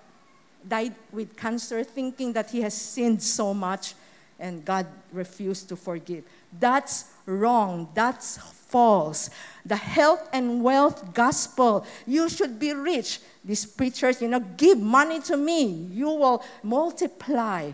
died 0.67 0.95
with 1.13 1.37
cancer 1.37 1.85
thinking 1.85 2.33
that 2.33 2.51
he 2.51 2.61
has 2.63 2.75
sinned 2.75 3.23
so 3.23 3.53
much 3.53 3.95
and 4.39 4.65
God 4.65 4.87
refused 5.13 5.69
to 5.71 5.77
forgive. 5.77 6.25
That's 6.59 7.07
wrong. 7.27 7.89
That's 7.95 8.39
false. 8.39 9.31
The 9.65 9.77
health 9.77 10.29
and 10.33 10.63
wealth 10.63 11.13
gospel, 11.15 11.85
you 12.07 12.29
should 12.29 12.59
be 12.59 12.73
rich. 12.73 13.21
These 13.45 13.67
preachers, 13.67 14.23
you 14.23 14.29
know, 14.29 14.41
give 14.41 14.79
money 14.79 15.21
to 15.23 15.37
me, 15.37 15.89
you 15.93 16.07
will 16.07 16.45
multiply. 16.63 17.73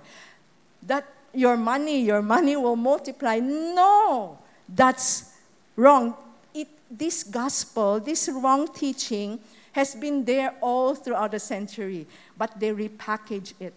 That 0.83 1.07
your 1.33 1.57
money, 1.57 2.03
your 2.03 2.23
money 2.23 2.57
will 2.57 2.77
multiply. 2.77 3.41
No, 3.41 4.39
that's 4.69 5.35
wrong. 5.77 6.15
It, 6.55 6.69
this 6.91 7.25
gospel, 7.25 8.01
this 8.01 8.29
wrong 8.29 8.69
teaching, 8.69 9.41
has 9.75 9.95
been 9.95 10.25
there 10.25 10.55
all 10.61 10.95
throughout 10.95 11.33
the 11.33 11.39
century, 11.39 12.07
but 12.39 12.59
they 12.59 12.71
repackage 12.71 13.55
it. 13.59 13.75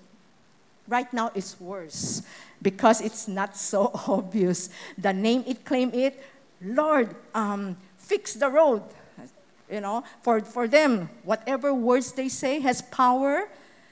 Right 0.88 1.12
now, 1.12 1.32
it's 1.36 1.60
worse 1.60 2.22
because 2.62 3.02
it's 3.02 3.28
not 3.28 3.58
so 3.58 3.92
obvious. 4.08 4.70
The 4.98 5.12
name 5.12 5.44
it, 5.48 5.66
claim 5.66 5.92
it, 5.94 6.24
Lord, 6.62 7.16
um, 7.34 7.78
fix 7.98 8.36
the 8.36 8.50
road. 8.50 8.84
You 9.70 9.82
know, 9.82 10.04
for, 10.22 10.40
for 10.40 10.68
them, 10.68 11.10
whatever 11.24 11.74
words 11.74 12.14
they 12.14 12.30
say 12.30 12.62
has 12.62 12.82
power. 12.82 13.50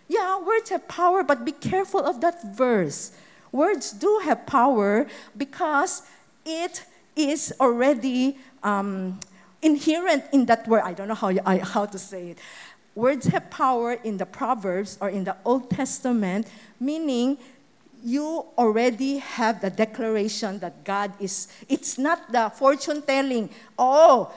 Yeah, 0.07 0.39
words 0.39 0.69
have 0.69 0.87
power, 0.87 1.21
but 1.23 1.43
be 1.43 1.51
careful 1.51 2.05
of 2.05 2.21
that 2.21 2.55
verse. 2.55 3.11
Words 3.51 3.91
do 3.91 4.21
have 4.23 4.45
power 4.45 5.07
because 5.35 6.03
it 6.45 6.85
is 7.15 7.51
already 7.59 8.37
um, 8.63 9.19
inherent 9.61 10.25
in 10.31 10.45
that 10.45 10.67
word. 10.67 10.81
I 10.83 10.93
don't 10.93 11.07
know 11.07 11.15
how, 11.15 11.29
you, 11.29 11.41
I, 11.45 11.57
how 11.59 11.85
to 11.85 11.97
say 11.97 12.31
it. 12.31 12.37
Words 12.95 13.27
have 13.27 13.49
power 13.49 13.93
in 13.93 14.17
the 14.17 14.25
Proverbs 14.25 14.97
or 15.01 15.09
in 15.09 15.25
the 15.25 15.35
Old 15.43 15.69
Testament, 15.69 16.47
meaning 16.79 17.37
you 18.03 18.45
already 18.57 19.17
have 19.17 19.61
the 19.61 19.69
declaration 19.69 20.59
that 20.59 20.83
God 20.83 21.11
is, 21.19 21.47
it's 21.67 21.97
not 21.97 22.31
the 22.31 22.51
fortune 22.55 23.01
telling, 23.01 23.49
oh, 23.77 24.31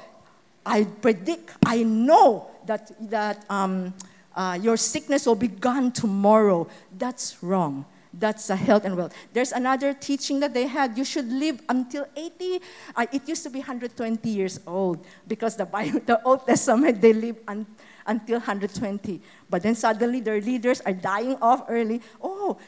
I 0.65 0.85
predict, 0.85 1.51
I 1.65 1.83
know 1.83 2.51
that, 2.67 2.91
that 3.11 3.45
um, 3.49 3.95
uh, 4.35 4.59
your 4.61 4.77
sickness 4.77 5.27
will 5.27 5.35
be 5.35 5.49
gone 5.49 5.93
tomorrow. 5.93 6.67
That's 6.97 7.43
wrong. 7.43 7.85
That's 8.19 8.51
a 8.51 8.57
health 8.57 8.85
and 8.85 8.97
wealth. 8.97 9.15
There's 9.33 9.53
another 9.53 9.95
teaching 9.95 10.41
that 10.41 10.53
they 10.53 10.67
had. 10.67 10.99
You 10.99 11.05
should 11.05 11.31
live 11.31 11.63
until 11.69 12.07
80. 12.17 12.61
Uh, 12.97 13.07
it 13.13 13.29
used 13.29 13.45
to 13.45 13.51
be 13.51 13.61
120 13.61 14.29
years 14.29 14.59
old 14.67 15.05
because 15.27 15.55
the, 15.57 15.65
Bible, 15.65 16.01
the 16.07 16.21
Old 16.25 16.45
Testament, 16.45 17.01
they 17.01 17.13
live 17.13 17.37
un, 17.47 17.67
until 18.07 18.39
120. 18.39 19.23
But 19.49 19.63
then 19.63 19.77
suddenly 19.77 20.21
their 20.21 20.41
leaders 20.41 20.81
are 20.81 20.93
dying 20.93 21.37
off 21.41 21.65
early. 21.69 22.03
Oh, 22.21 22.59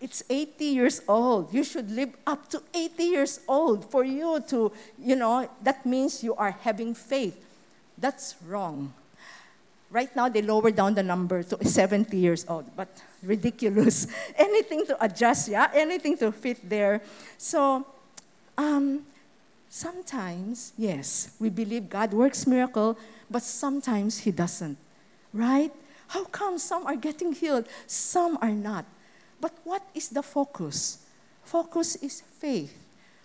it's 0.00 0.22
80 0.30 0.64
years 0.64 1.00
old. 1.08 1.52
You 1.52 1.64
should 1.64 1.90
live 1.90 2.14
up 2.26 2.48
to 2.50 2.62
80 2.72 3.02
years 3.02 3.40
old 3.48 3.90
for 3.90 4.04
you 4.04 4.42
to, 4.48 4.70
you 4.98 5.16
know, 5.16 5.48
that 5.62 5.84
means 5.84 6.22
you 6.22 6.34
are 6.36 6.52
having 6.62 6.94
faith. 6.94 7.38
That's 7.98 8.36
wrong. 8.46 8.92
Right 9.92 10.08
now, 10.16 10.30
they 10.30 10.40
lower 10.40 10.70
down 10.70 10.94
the 10.94 11.02
number 11.02 11.42
to 11.42 11.62
70 11.62 12.16
years 12.16 12.46
old, 12.48 12.64
but 12.74 12.88
ridiculous. 13.22 14.06
Anything 14.36 14.86
to 14.86 14.96
adjust, 15.04 15.48
yeah? 15.48 15.68
Anything 15.74 16.16
to 16.16 16.32
fit 16.32 16.66
there. 16.66 17.02
So, 17.36 17.84
um, 18.56 19.04
sometimes, 19.68 20.72
yes, 20.78 21.36
we 21.38 21.50
believe 21.50 21.90
God 21.90 22.14
works 22.14 22.46
miracle, 22.46 22.96
but 23.30 23.42
sometimes 23.42 24.20
He 24.20 24.30
doesn't, 24.32 24.78
right? 25.34 25.70
How 26.08 26.24
come 26.24 26.56
some 26.56 26.86
are 26.86 26.96
getting 26.96 27.34
healed, 27.34 27.66
some 27.86 28.38
are 28.40 28.50
not? 28.50 28.86
But 29.42 29.52
what 29.62 29.82
is 29.94 30.08
the 30.08 30.22
focus? 30.22 31.04
Focus 31.44 31.96
is 31.96 32.22
faith. 32.40 32.72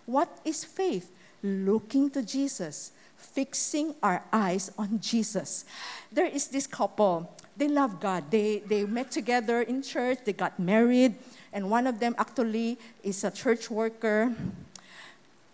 What 0.05 0.27
is 0.43 0.65
faith? 0.65 1.13
Looking 1.41 2.09
to 2.09 2.21
Jesus 2.21 2.91
fixing 3.33 3.95
our 4.01 4.23
eyes 4.31 4.71
on 4.77 4.99
Jesus. 4.99 5.65
There 6.11 6.25
is 6.25 6.47
this 6.47 6.67
couple, 6.67 7.31
they 7.57 7.67
love 7.67 7.99
God. 7.99 8.29
They, 8.29 8.59
they 8.59 8.85
met 8.85 9.11
together 9.11 9.61
in 9.61 9.81
church, 9.81 10.19
they 10.25 10.33
got 10.33 10.59
married, 10.59 11.15
and 11.51 11.69
one 11.69 11.87
of 11.87 11.99
them 11.99 12.15
actually 12.17 12.77
is 13.03 13.23
a 13.23 13.31
church 13.31 13.69
worker. 13.69 14.33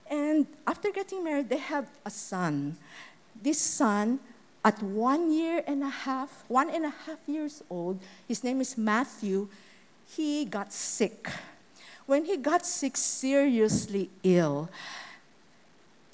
And 0.09 0.45
after 0.67 0.91
getting 0.91 1.23
married, 1.23 1.49
they 1.49 1.57
have 1.57 1.87
a 2.05 2.09
son. 2.09 2.77
This 3.41 3.59
son, 3.59 4.19
at 4.63 4.81
one 4.83 5.31
year 5.31 5.63
and 5.65 5.83
a 5.83 5.89
half, 5.89 6.43
one 6.47 6.69
and 6.69 6.85
a 6.85 6.93
half 7.05 7.19
years 7.27 7.63
old, 7.69 7.99
his 8.27 8.43
name 8.43 8.61
is 8.61 8.77
Matthew, 8.77 9.47
he 10.05 10.45
got 10.45 10.71
sick. 10.71 11.29
When 12.05 12.25
he 12.25 12.37
got 12.37 12.65
sick, 12.65 12.97
seriously 12.97 14.09
ill, 14.23 14.69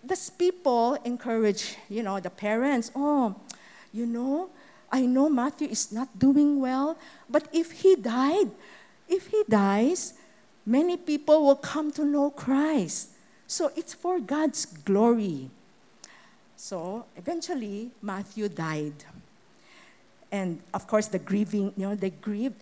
these 0.03 0.29
people 0.29 0.95
encourage, 1.03 1.75
you 1.89 2.03
know, 2.03 2.19
the 2.19 2.29
parents, 2.29 2.91
oh, 2.95 3.35
you 3.91 4.05
know, 4.05 4.49
I 4.91 5.05
know 5.05 5.29
Matthew 5.29 5.67
is 5.67 5.91
not 5.91 6.17
doing 6.17 6.59
well, 6.59 6.97
but 7.29 7.47
if 7.53 7.71
he 7.71 7.95
died, 7.95 8.49
if 9.07 9.27
he 9.27 9.43
dies, 9.47 10.13
many 10.65 10.97
people 10.97 11.45
will 11.45 11.55
come 11.55 11.91
to 11.93 12.05
know 12.05 12.31
Christ. 12.31 13.09
So 13.47 13.71
it's 13.75 13.93
for 13.93 14.19
God's 14.19 14.65
glory. 14.65 15.49
So 16.55 17.05
eventually, 17.15 17.91
Matthew 18.01 18.49
died. 18.49 18.93
And 20.31 20.59
of 20.73 20.87
course, 20.87 21.07
the 21.07 21.19
grieving, 21.19 21.73
you 21.75 21.87
know, 21.87 21.95
they 21.95 22.11
grieved. 22.11 22.55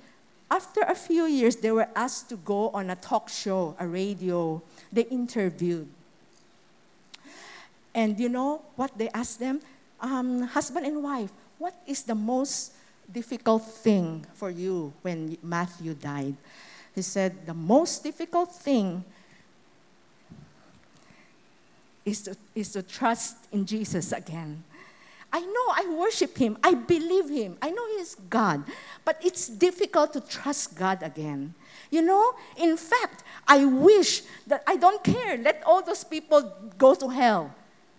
After 0.50 0.82
a 0.82 0.96
few 0.96 1.26
years, 1.26 1.58
they 1.58 1.72
were 1.72 1.90
asked 1.96 2.30
to 2.30 2.38
go 2.38 2.70
on 2.70 2.90
a 2.90 2.96
talk 2.96 3.28
show, 3.28 3.76
a 3.80 3.88
radio. 3.88 4.62
They 4.94 5.04
interviewed. 5.04 5.88
And 7.98 8.20
you 8.20 8.30
know 8.30 8.62
what 8.76 8.96
they 8.96 9.10
asked 9.10 9.40
them? 9.40 9.60
Um, 10.00 10.44
husband 10.44 10.86
and 10.86 11.02
wife, 11.02 11.32
what 11.58 11.74
is 11.88 12.04
the 12.04 12.14
most 12.14 12.74
difficult 13.12 13.66
thing 13.66 14.24
for 14.36 14.52
you 14.52 14.94
when 15.02 15.36
Matthew 15.42 15.96
died? 15.96 16.36
He 16.94 17.02
said, 17.02 17.48
the 17.48 17.56
most 17.56 18.04
difficult 18.04 18.54
thing 18.54 19.04
is 22.06 22.22
to, 22.22 22.38
is 22.54 22.72
to 22.74 22.84
trust 22.84 23.50
in 23.52 23.66
Jesus 23.66 24.12
again. 24.12 24.64
I 25.34 25.42
know 25.42 25.68
I 25.74 25.96
worship 25.98 26.38
him, 26.38 26.56
I 26.64 26.76
believe 26.76 27.30
him, 27.30 27.58
I 27.62 27.72
know 27.72 27.86
he's 27.98 28.14
God, 28.30 28.64
but 29.04 29.18
it's 29.26 29.48
difficult 29.48 30.14
to 30.14 30.22
trust 30.22 30.78
God 30.78 31.02
again. 31.02 31.56
You 31.90 32.04
know, 32.04 32.34
in 32.58 32.78
fact, 32.78 33.24
I 33.48 33.66
wish 33.66 34.22
that 34.46 34.62
I 34.68 34.78
don't 34.78 35.04
care. 35.04 35.38
Let 35.38 35.64
all 35.66 35.82
those 35.82 36.04
people 36.04 36.54
go 36.78 36.94
to 36.94 37.10
hell 37.10 37.56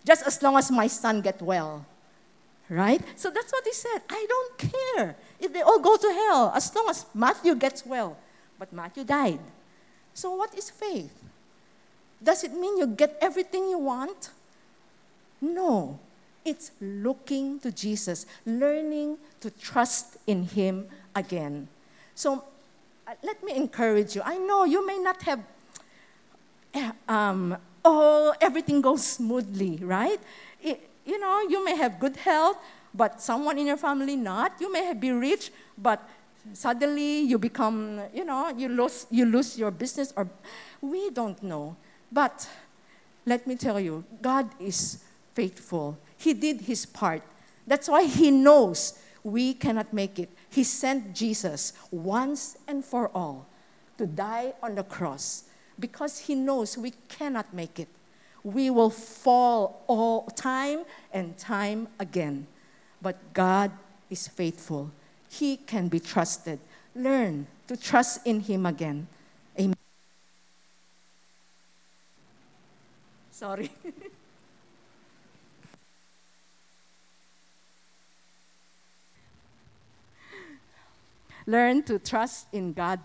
just 0.09 0.27
as 0.27 0.43
long 0.43 0.57
as 0.57 0.71
my 0.71 0.87
son 0.87 1.21
get 1.21 1.37
well. 1.43 1.85
Right? 2.71 3.03
So 3.15 3.31
that's 3.31 3.53
what 3.53 3.65
he 3.65 3.75
said. 3.75 4.01
I 4.09 4.25
don't 4.27 4.73
care 4.73 5.17
if 5.39 5.53
they 5.53 5.61
all 5.61 5.79
go 5.79 5.97
to 5.99 6.09
hell 6.09 6.51
as 6.57 6.75
long 6.75 6.89
as 6.89 7.05
Matthew 7.13 7.55
gets 7.55 7.85
well. 7.85 8.17
But 8.59 8.73
Matthew 8.73 9.05
died. 9.05 9.39
So 10.15 10.35
what 10.35 10.57
is 10.57 10.71
faith? 10.71 11.13
Does 12.23 12.43
it 12.43 12.53
mean 12.53 12.79
you 12.79 12.87
get 12.87 13.19
everything 13.21 13.69
you 13.69 13.79
want? 13.79 14.31
No. 15.43 15.99
It's 16.43 16.73
looking 16.81 17.61
to 17.61 17.71
Jesus, 17.71 18.25
learning 18.47 19.19
to 19.41 19.51
trust 19.51 20.17
in 20.27 20.45
Him 20.45 20.89
again. 21.15 21.69
So 22.15 22.45
uh, 23.07 23.13
let 23.23 23.45
me 23.45 23.55
encourage 23.55 24.17
you. 24.17 24.23
I 24.25 24.39
know 24.39 24.65
you 24.65 24.87
may 24.87 24.99
not 24.99 25.21
have 25.23 25.41
eh, 26.73 26.93
um, 27.09 27.59
oh, 27.85 28.35
everything 28.41 28.81
goes 28.81 29.07
smoothly, 29.07 29.79
right? 29.83 30.21
It, 30.63 30.89
you 31.05 31.19
know, 31.19 31.41
you 31.49 31.65
may 31.65 31.77
have 31.77 31.99
good 31.99 32.17
health, 32.17 32.59
but 32.95 33.21
someone 33.21 33.59
in 33.59 33.67
your 33.67 33.77
family 33.77 34.17
not. 34.17 34.61
You 34.61 34.73
may 34.73 34.93
be 34.95 35.11
rich, 35.11 35.51
but 35.77 36.07
suddenly 36.53 37.21
you 37.21 37.39
become, 37.39 38.01
you 38.13 38.25
know, 38.25 38.51
you 38.57 38.69
lose, 38.69 39.07
you 39.11 39.27
lose 39.27 39.59
your 39.59 39.71
business, 39.71 40.13
or 40.17 40.29
we 40.81 41.11
don't 41.11 41.43
know. 41.43 41.77
But 42.11 42.49
let 43.27 43.47
me 43.47 43.57
tell 43.57 43.79
you, 43.79 44.05
God 44.23 44.49
is 44.61 45.05
faithful. 45.35 45.99
He 46.17 46.35
did 46.35 46.63
his 46.63 46.87
part. 46.87 47.23
That's 47.67 47.89
why 47.89 48.05
he 48.05 48.31
knows 48.31 48.99
we 49.23 49.55
cannot 49.55 49.93
make 49.93 50.19
it. 50.19 50.31
He 50.51 50.65
sent 50.65 51.15
Jesus 51.15 51.73
once 51.91 52.57
and 52.67 52.85
for 52.85 53.09
all 53.15 53.47
to 53.99 54.07
die 54.07 54.55
on 54.63 54.75
the 54.75 54.85
cross 54.85 55.45
because 55.79 56.19
he 56.19 56.35
knows 56.35 56.77
we 56.77 56.93
cannot 57.09 57.55
make 57.55 57.79
it. 57.79 57.89
We 58.43 58.71
will 58.71 58.91
fall 58.91 59.85
all 59.87 60.27
time 60.27 60.85
and 61.13 61.37
time 61.39 61.89
again. 61.99 62.47
But 63.01 63.33
God 63.33 63.71
is 64.11 64.27
faithful. 64.29 64.91
He 65.29 65.57
can 65.57 65.89
be 65.89 66.01
trusted. 66.01 66.59
Learn 66.95 67.47
to 67.67 67.77
trust 67.77 68.27
in 68.27 68.41
him 68.41 68.65
again. 68.67 69.07
Amen. 69.59 69.77
Sorry. 73.31 73.71
Learn 81.47 81.83
to 81.85 81.99
trust 81.99 82.47
in 82.53 82.73
God 82.73 83.01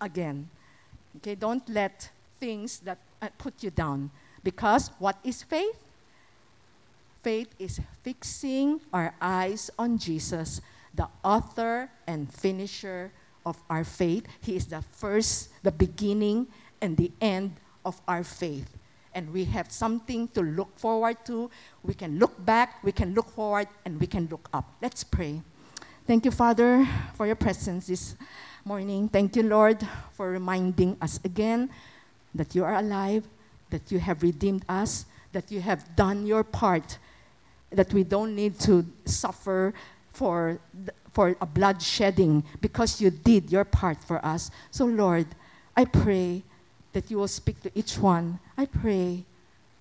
again. 0.00 0.50
Okay, 1.20 1.34
don't 1.34 1.68
let 1.68 2.08
things 2.38 2.78
that 2.80 2.96
uh, 3.20 3.28
put 3.36 3.62
you 3.62 3.70
down. 3.70 4.10
Because 4.42 4.90
what 4.98 5.18
is 5.22 5.42
faith? 5.42 5.76
Faith 7.22 7.54
is 7.58 7.78
fixing 8.02 8.80
our 8.90 9.12
eyes 9.20 9.70
on 9.78 9.98
Jesus, 9.98 10.62
the 10.94 11.06
author 11.22 11.90
and 12.06 12.32
finisher 12.32 13.12
of 13.44 13.60
our 13.68 13.84
faith. 13.84 14.24
He 14.40 14.56
is 14.56 14.64
the 14.66 14.80
first, 14.80 15.50
the 15.62 15.72
beginning, 15.72 16.46
and 16.80 16.96
the 16.96 17.12
end 17.20 17.52
of 17.84 18.00
our 18.08 18.24
faith. 18.24 18.78
And 19.12 19.30
we 19.30 19.44
have 19.44 19.70
something 19.70 20.28
to 20.28 20.40
look 20.40 20.78
forward 20.78 21.18
to. 21.26 21.50
We 21.82 21.92
can 21.92 22.18
look 22.18 22.32
back, 22.42 22.82
we 22.82 22.92
can 22.92 23.12
look 23.12 23.28
forward, 23.28 23.68
and 23.84 24.00
we 24.00 24.06
can 24.06 24.26
look 24.30 24.48
up. 24.54 24.64
Let's 24.80 25.04
pray. 25.04 25.42
Thank 26.06 26.24
you, 26.24 26.30
Father, 26.30 26.88
for 27.14 27.26
your 27.26 27.36
presence 27.36 27.88
this 27.88 28.16
morning. 28.64 29.08
Thank 29.08 29.36
you, 29.36 29.42
Lord, 29.42 29.86
for 30.12 30.30
reminding 30.30 30.96
us 31.00 31.20
again 31.24 31.70
that 32.34 32.54
you 32.54 32.64
are 32.64 32.76
alive, 32.76 33.24
that 33.70 33.90
you 33.90 33.98
have 33.98 34.22
redeemed 34.22 34.64
us, 34.68 35.06
that 35.32 35.50
you 35.50 35.60
have 35.60 35.96
done 35.96 36.26
your 36.26 36.44
part, 36.44 36.98
that 37.70 37.92
we 37.92 38.04
don't 38.04 38.34
need 38.34 38.58
to 38.60 38.84
suffer 39.04 39.72
for, 40.12 40.58
for 41.12 41.36
a 41.40 41.46
blood 41.46 41.80
shedding 41.80 42.44
because 42.60 43.00
you 43.00 43.10
did 43.10 43.50
your 43.50 43.64
part 43.64 44.02
for 44.02 44.24
us. 44.24 44.50
So, 44.70 44.84
Lord, 44.84 45.26
I 45.76 45.84
pray 45.84 46.42
that 46.92 47.10
you 47.10 47.18
will 47.18 47.28
speak 47.28 47.60
to 47.62 47.70
each 47.74 47.98
one. 47.98 48.38
I 48.58 48.66
pray 48.66 49.24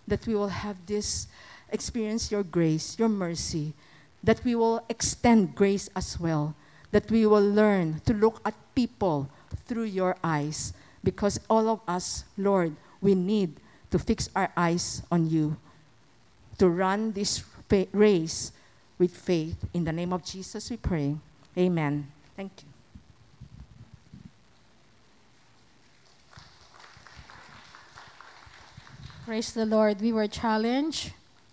that 0.08 0.26
we 0.28 0.36
will 0.36 0.50
have 0.50 0.78
this 0.86 1.28
experience 1.72 2.32
your 2.32 2.44
grace, 2.44 2.98
your 2.98 3.10
mercy 3.10 3.74
that 4.24 4.44
we 4.44 4.56
will 4.56 4.84
extend 4.90 5.56
grace 5.56 5.90
as 5.96 6.20
well, 6.20 6.56
that 6.92 7.10
we 7.12 7.26
will 7.26 7.44
learn 7.44 8.02
to 8.06 8.14
look 8.14 8.42
at 8.46 8.54
people 8.76 9.30
through 9.66 9.84
your 9.84 10.16
eyes, 10.24 10.74
because 11.04 11.40
all 11.50 11.70
of 11.70 11.80
us, 11.88 12.26
Lord, 12.38 12.76
we 13.02 13.16
need 13.16 13.60
to 13.92 14.00
fix 14.00 14.30
our 14.36 14.52
eyes 14.58 15.02
on 15.12 15.30
you, 15.30 15.58
to 16.58 16.68
run 16.70 17.14
this 17.14 17.44
race 17.94 18.52
with 18.98 19.16
faith. 19.16 19.58
In 19.74 19.86
the 19.86 19.94
name 19.94 20.12
of 20.12 20.24
Jesus, 20.24 20.70
we 20.70 20.78
pray. 20.78 21.16
Amen. 21.58 22.08
Thank 22.36 22.52
you. 22.58 22.70
Praise 29.26 29.54
the 29.54 29.66
Lord. 29.66 30.02
We 30.02 30.12
were 30.12 30.28
challenged 30.28 31.14